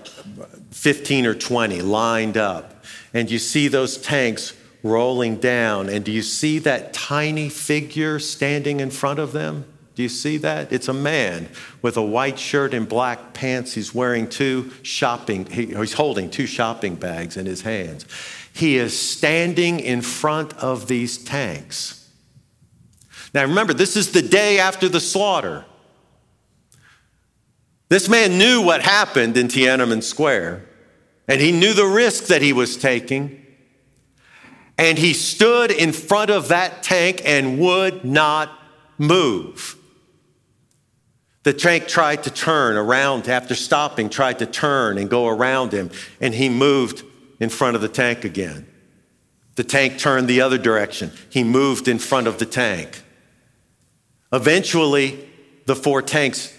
15 0.71 1.25
or 1.25 1.33
20 1.33 1.81
lined 1.81 2.37
up. 2.37 2.83
And 3.13 3.31
you 3.31 3.39
see 3.39 3.67
those 3.67 3.97
tanks 3.97 4.53
rolling 4.83 5.37
down, 5.37 5.89
and 5.89 6.05
do 6.05 6.11
you 6.11 6.21
see 6.21 6.59
that 6.59 6.93
tiny 6.93 7.49
figure 7.49 8.19
standing 8.19 8.79
in 8.79 8.91
front 8.91 9.19
of 9.19 9.31
them? 9.31 9.65
Do 9.95 10.03
you 10.03 10.09
see 10.09 10.37
that? 10.37 10.71
It's 10.71 10.87
a 10.87 10.93
man 10.93 11.49
with 11.81 11.97
a 11.97 12.03
white 12.03 12.37
shirt 12.37 12.75
and 12.75 12.87
black 12.87 13.33
pants. 13.33 13.73
He's 13.73 13.95
wearing 13.95 14.29
two 14.29 14.71
shopping, 14.83 15.47
he's 15.47 15.93
holding 15.93 16.29
two 16.29 16.45
shopping 16.45 16.95
bags 16.95 17.35
in 17.35 17.47
his 17.47 17.61
hands. 17.61 18.05
He 18.53 18.77
is 18.77 18.97
standing 18.97 19.79
in 19.79 20.01
front 20.01 20.53
of 20.57 20.87
these 20.87 21.17
tanks. 21.17 22.07
Now 23.33 23.43
remember, 23.43 23.73
this 23.73 23.95
is 23.95 24.11
the 24.11 24.21
day 24.21 24.59
after 24.59 24.87
the 24.87 24.99
slaughter. 24.99 25.65
This 27.89 28.09
man 28.09 28.37
knew 28.37 28.61
what 28.61 28.81
happened 28.81 29.37
in 29.37 29.47
Tiananmen 29.47 30.03
Square, 30.03 30.65
and 31.27 31.39
he 31.39 31.51
knew 31.51 31.73
the 31.73 31.85
risk 31.85 32.25
that 32.25 32.41
he 32.41 32.53
was 32.53 32.77
taking. 32.77 33.45
And 34.77 34.97
he 34.97 35.13
stood 35.13 35.71
in 35.71 35.91
front 35.91 36.29
of 36.29 36.49
that 36.49 36.83
tank 36.83 37.21
and 37.25 37.59
would 37.59 38.05
not 38.05 38.51
move. 38.97 39.75
The 41.43 41.53
tank 41.53 41.87
tried 41.87 42.23
to 42.23 42.29
turn 42.29 42.75
around 42.75 43.29
after 43.29 43.55
stopping, 43.55 44.09
tried 44.09 44.39
to 44.39 44.45
turn 44.45 44.97
and 44.97 45.09
go 45.09 45.27
around 45.27 45.71
him, 45.71 45.89
and 46.19 46.33
he 46.33 46.49
moved 46.49 47.03
in 47.39 47.49
front 47.49 47.75
of 47.75 47.81
the 47.81 47.87
tank 47.87 48.25
again. 48.25 48.67
The 49.55 49.63
tank 49.63 49.97
turned 49.97 50.27
the 50.27 50.41
other 50.41 50.57
direction. 50.57 51.11
He 51.29 51.43
moved 51.43 51.87
in 51.87 51.99
front 51.99 52.27
of 52.27 52.37
the 52.37 52.45
tank. 52.45 53.01
Eventually, 54.31 55.27
the 55.65 55.75
four 55.75 56.01
tanks 56.01 56.56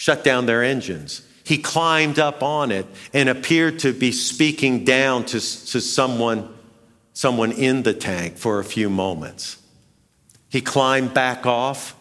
shut 0.00 0.24
down 0.24 0.46
their 0.46 0.62
engines. 0.62 1.20
He 1.44 1.58
climbed 1.58 2.18
up 2.18 2.42
on 2.42 2.70
it 2.70 2.86
and 3.12 3.28
appeared 3.28 3.80
to 3.80 3.92
be 3.92 4.12
speaking 4.12 4.82
down 4.82 5.26
to, 5.26 5.32
to 5.32 5.80
someone, 5.82 6.48
someone 7.12 7.52
in 7.52 7.82
the 7.82 7.92
tank 7.92 8.38
for 8.38 8.60
a 8.60 8.64
few 8.64 8.88
moments. 8.88 9.58
He 10.48 10.62
climbed 10.62 11.12
back 11.12 11.44
off. 11.44 11.94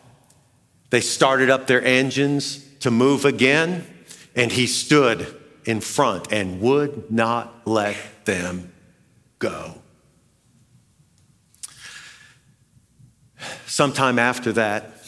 They 0.91 1.01
started 1.01 1.49
up 1.49 1.67
their 1.67 1.83
engines 1.83 2.65
to 2.79 2.89
move 2.89 3.25
again, 3.25 3.85
and 4.33 4.49
he 4.49 4.65
stood 4.65 5.27
in 5.65 5.81
front 5.81 6.31
and 6.31 6.61
would 6.61 7.11
not 7.11 7.67
let 7.67 7.97
them 8.23 8.71
go. 9.39 9.75
Sometime 13.65 14.17
after 14.17 14.53
that, 14.53 15.03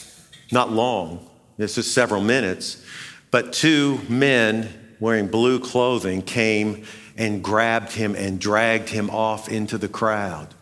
not 0.52 0.74
long, 0.74 1.31
this 1.62 1.78
is 1.78 1.92
several 1.92 2.22
minutes, 2.22 2.84
but 3.30 3.54
two 3.54 4.00
men 4.10 4.70
wearing 5.00 5.28
blue 5.28 5.60
clothing 5.60 6.22
came 6.22 6.86
and 7.18 7.44
grabbed 7.44 7.92
him 7.92 8.16
and 8.16 8.40
dragged 8.40 8.90
him 8.90 9.10
off 9.10 9.50
into 9.50 9.78
the 9.78 9.88
crowd. 9.88 10.54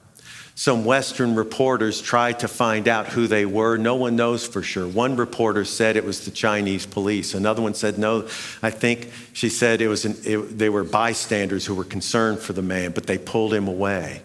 Some 0.55 0.83
Western 0.83 1.35
reporters 1.35 2.01
tried 2.01 2.39
to 2.39 2.49
find 2.49 2.89
out 2.89 3.07
who 3.07 3.27
they 3.27 3.45
were. 3.45 3.77
No 3.77 3.95
one 3.95 4.17
knows 4.17 4.45
for 4.45 4.61
sure. 4.61 4.85
One 4.85 5.15
reporter 5.15 5.63
said 5.63 5.95
it 5.95 6.03
was 6.03 6.25
the 6.25 6.31
Chinese 6.31 6.85
police. 6.85 7.33
Another 7.33 7.61
one 7.61 7.73
said, 7.73 7.97
no, 7.97 8.27
I 8.61 8.69
think 8.69 9.09
she 9.31 9.47
said 9.47 9.79
it 9.79 9.87
was 9.87 10.03
an, 10.03 10.17
it, 10.25 10.57
they 10.57 10.67
were 10.67 10.83
bystanders 10.83 11.65
who 11.65 11.75
were 11.75 11.85
concerned 11.85 12.39
for 12.39 12.51
the 12.51 12.61
man, 12.61 12.91
but 12.91 13.07
they 13.07 13.17
pulled 13.17 13.53
him 13.53 13.69
away. 13.69 14.21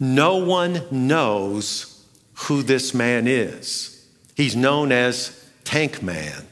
No 0.00 0.38
one 0.38 0.80
knows 0.90 2.06
who 2.34 2.62
this 2.62 2.94
man 2.94 3.26
is. 3.26 4.08
He's 4.34 4.56
known 4.56 4.92
as 4.92 5.41
Tank 5.64 6.02
Man. 6.02 6.46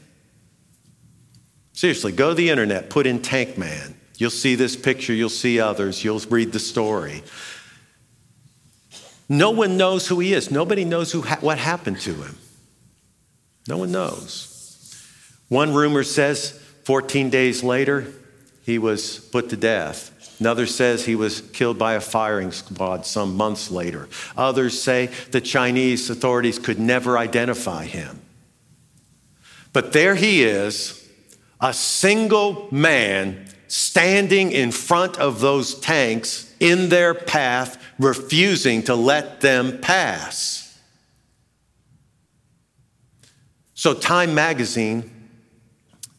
Seriously, 1.73 2.11
go 2.11 2.29
to 2.29 2.35
the 2.35 2.49
internet, 2.49 2.89
put 2.89 3.07
in 3.07 3.21
Tank 3.21 3.57
Man. 3.57 3.95
You'll 4.17 4.29
see 4.29 4.55
this 4.55 4.75
picture, 4.75 5.13
you'll 5.13 5.29
see 5.29 5.59
others, 5.59 6.03
you'll 6.03 6.19
read 6.29 6.51
the 6.51 6.59
story. 6.59 7.23
No 9.27 9.49
one 9.51 9.77
knows 9.77 10.07
who 10.07 10.19
he 10.19 10.33
is. 10.33 10.51
Nobody 10.51 10.83
knows 10.85 11.11
who 11.11 11.21
ha- 11.21 11.37
what 11.39 11.57
happened 11.57 12.01
to 12.01 12.13
him. 12.13 12.37
No 13.67 13.77
one 13.77 13.91
knows. 13.91 14.47
One 15.47 15.73
rumor 15.73 16.03
says 16.03 16.51
14 16.83 17.29
days 17.29 17.63
later, 17.63 18.07
he 18.63 18.77
was 18.77 19.19
put 19.19 19.49
to 19.49 19.57
death. 19.57 20.37
Another 20.39 20.65
says 20.65 21.05
he 21.05 21.15
was 21.15 21.41
killed 21.41 21.77
by 21.77 21.93
a 21.93 22.01
firing 22.01 22.51
squad 22.51 23.05
some 23.05 23.35
months 23.35 23.71
later. 23.71 24.09
Others 24.35 24.81
say 24.81 25.07
the 25.31 25.41
Chinese 25.41 26.09
authorities 26.09 26.59
could 26.59 26.79
never 26.79 27.17
identify 27.17 27.85
him. 27.85 28.21
But 29.73 29.93
there 29.93 30.15
he 30.15 30.43
is, 30.43 31.07
a 31.59 31.73
single 31.73 32.67
man 32.71 33.47
standing 33.67 34.51
in 34.51 34.71
front 34.71 35.17
of 35.17 35.39
those 35.39 35.75
tanks 35.79 36.53
in 36.59 36.89
their 36.89 37.13
path 37.13 37.81
refusing 37.97 38.83
to 38.83 38.95
let 38.95 39.41
them 39.41 39.79
pass. 39.79 40.79
So, 43.73 43.93
Time 43.93 44.35
magazine 44.35 45.09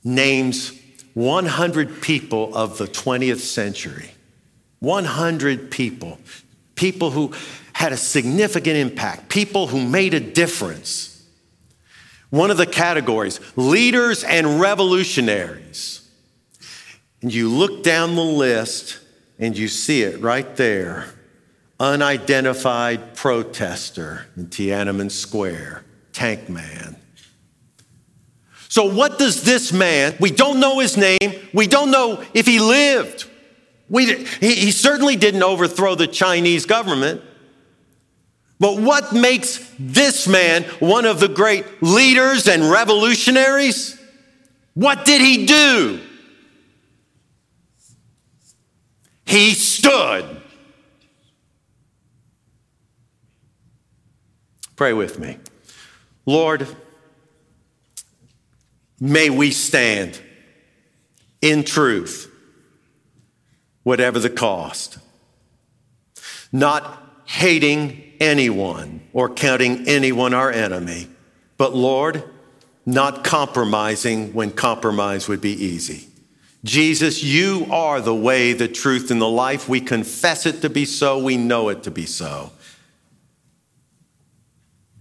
names 0.03 0.73
100 1.15 2.01
people 2.01 2.57
of 2.57 2.79
the 2.79 2.87
20th 2.87 3.41
century. 3.41 4.11
100 4.81 5.71
people. 5.71 6.19
People 6.75 7.11
who 7.11 7.33
had 7.73 7.93
a 7.93 7.97
significant 7.97 8.77
impact, 8.77 9.29
people 9.29 9.67
who 9.67 9.81
made 9.87 10.15
a 10.15 10.21
difference. 10.21 11.12
One 12.33 12.51
of 12.51 12.57
the 12.57 12.65
categories 12.65 13.41
leaders 13.57 14.25
and 14.25 14.59
revolutionaries. 14.59 16.09
And 17.21 17.33
you 17.33 17.51
look 17.51 17.83
down 17.83 18.15
the 18.15 18.23
list 18.23 19.01
and 19.39 19.57
you 19.57 19.69
see 19.69 20.03
it 20.03 20.19
right 20.23 20.57
there 20.57 21.13
unidentified 21.79 23.15
protester 23.17 24.25
in 24.35 24.47
Tiananmen 24.47 25.11
Square, 25.11 25.85
Tank 26.15 26.49
Man. 26.49 26.97
So, 28.69 28.85
what 28.87 29.19
does 29.19 29.43
this 29.43 29.71
man, 29.71 30.15
we 30.19 30.31
don't 30.31 30.59
know 30.59 30.79
his 30.79 30.97
name, 30.97 31.19
we 31.53 31.67
don't 31.67 31.91
know 31.91 32.25
if 32.33 32.47
he 32.47 32.61
lived. 32.61 33.29
We, 33.91 34.25
he, 34.41 34.55
he 34.55 34.71
certainly 34.71 35.17
didn't 35.17 35.43
overthrow 35.43 35.97
the 35.97 36.07
Chinese 36.07 36.65
government. 36.65 37.21
But 38.63 38.79
what 38.79 39.13
makes 39.13 39.59
this 39.77 40.29
man 40.29 40.63
one 40.79 41.05
of 41.05 41.19
the 41.19 41.27
great 41.27 41.83
leaders 41.83 42.47
and 42.47 42.71
revolutionaries? 42.71 44.01
What 44.75 45.05
did 45.05 45.21
he 45.21 45.47
do? 45.47 46.01
He 49.27 49.55
stood. 49.55 50.41
Pray 54.77 54.93
with 54.93 55.19
me. 55.19 55.39
Lord, 56.25 56.69
may 59.01 59.29
we 59.29 59.51
stand 59.51 60.21
in 61.41 61.65
truth, 61.65 62.33
whatever 63.83 64.21
the 64.21 64.31
cost, 64.31 64.99
not 66.53 67.25
hating 67.25 68.12
anyone 68.23 69.01
or 69.13 69.29
counting 69.29 69.89
anyone 69.89 70.35
our 70.35 70.51
enemy, 70.51 71.09
but 71.57 71.75
Lord, 71.75 72.25
not 72.85 73.25
compromising 73.25 74.33
when 74.33 74.51
compromise 74.51 75.29
would 75.29 75.41
be 75.41 75.53
easy. 75.53 76.09
Jesus, 76.65 77.23
you 77.23 77.67
are 77.71 78.01
the 78.01 78.15
way, 78.15 78.53
the 78.53 78.69
truth, 78.69 79.11
and 79.11 79.21
the 79.21 79.29
life. 79.29 79.69
We 79.69 79.81
confess 79.81 80.47
it 80.47 80.63
to 80.63 80.71
be 80.71 80.85
so. 80.85 81.19
We 81.19 81.37
know 81.37 81.69
it 81.69 81.83
to 81.85 81.91
be 81.91 82.07
so 82.07 82.53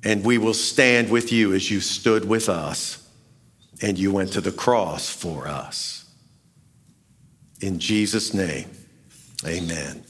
and 0.04 0.24
we 0.24 0.38
will 0.38 0.54
stand 0.54 1.10
with 1.10 1.32
you 1.32 1.54
as 1.54 1.70
you 1.70 1.80
stood 1.80 2.28
with 2.28 2.50
us 2.50 3.08
and 3.82 3.98
you 3.98 4.12
went 4.12 4.34
to 4.34 4.42
the 4.42 4.52
cross 4.52 5.10
for 5.10 5.48
us. 5.48 6.06
In 7.62 7.80
Jesus' 7.80 8.34
name, 8.34 8.70
amen. 9.46 10.04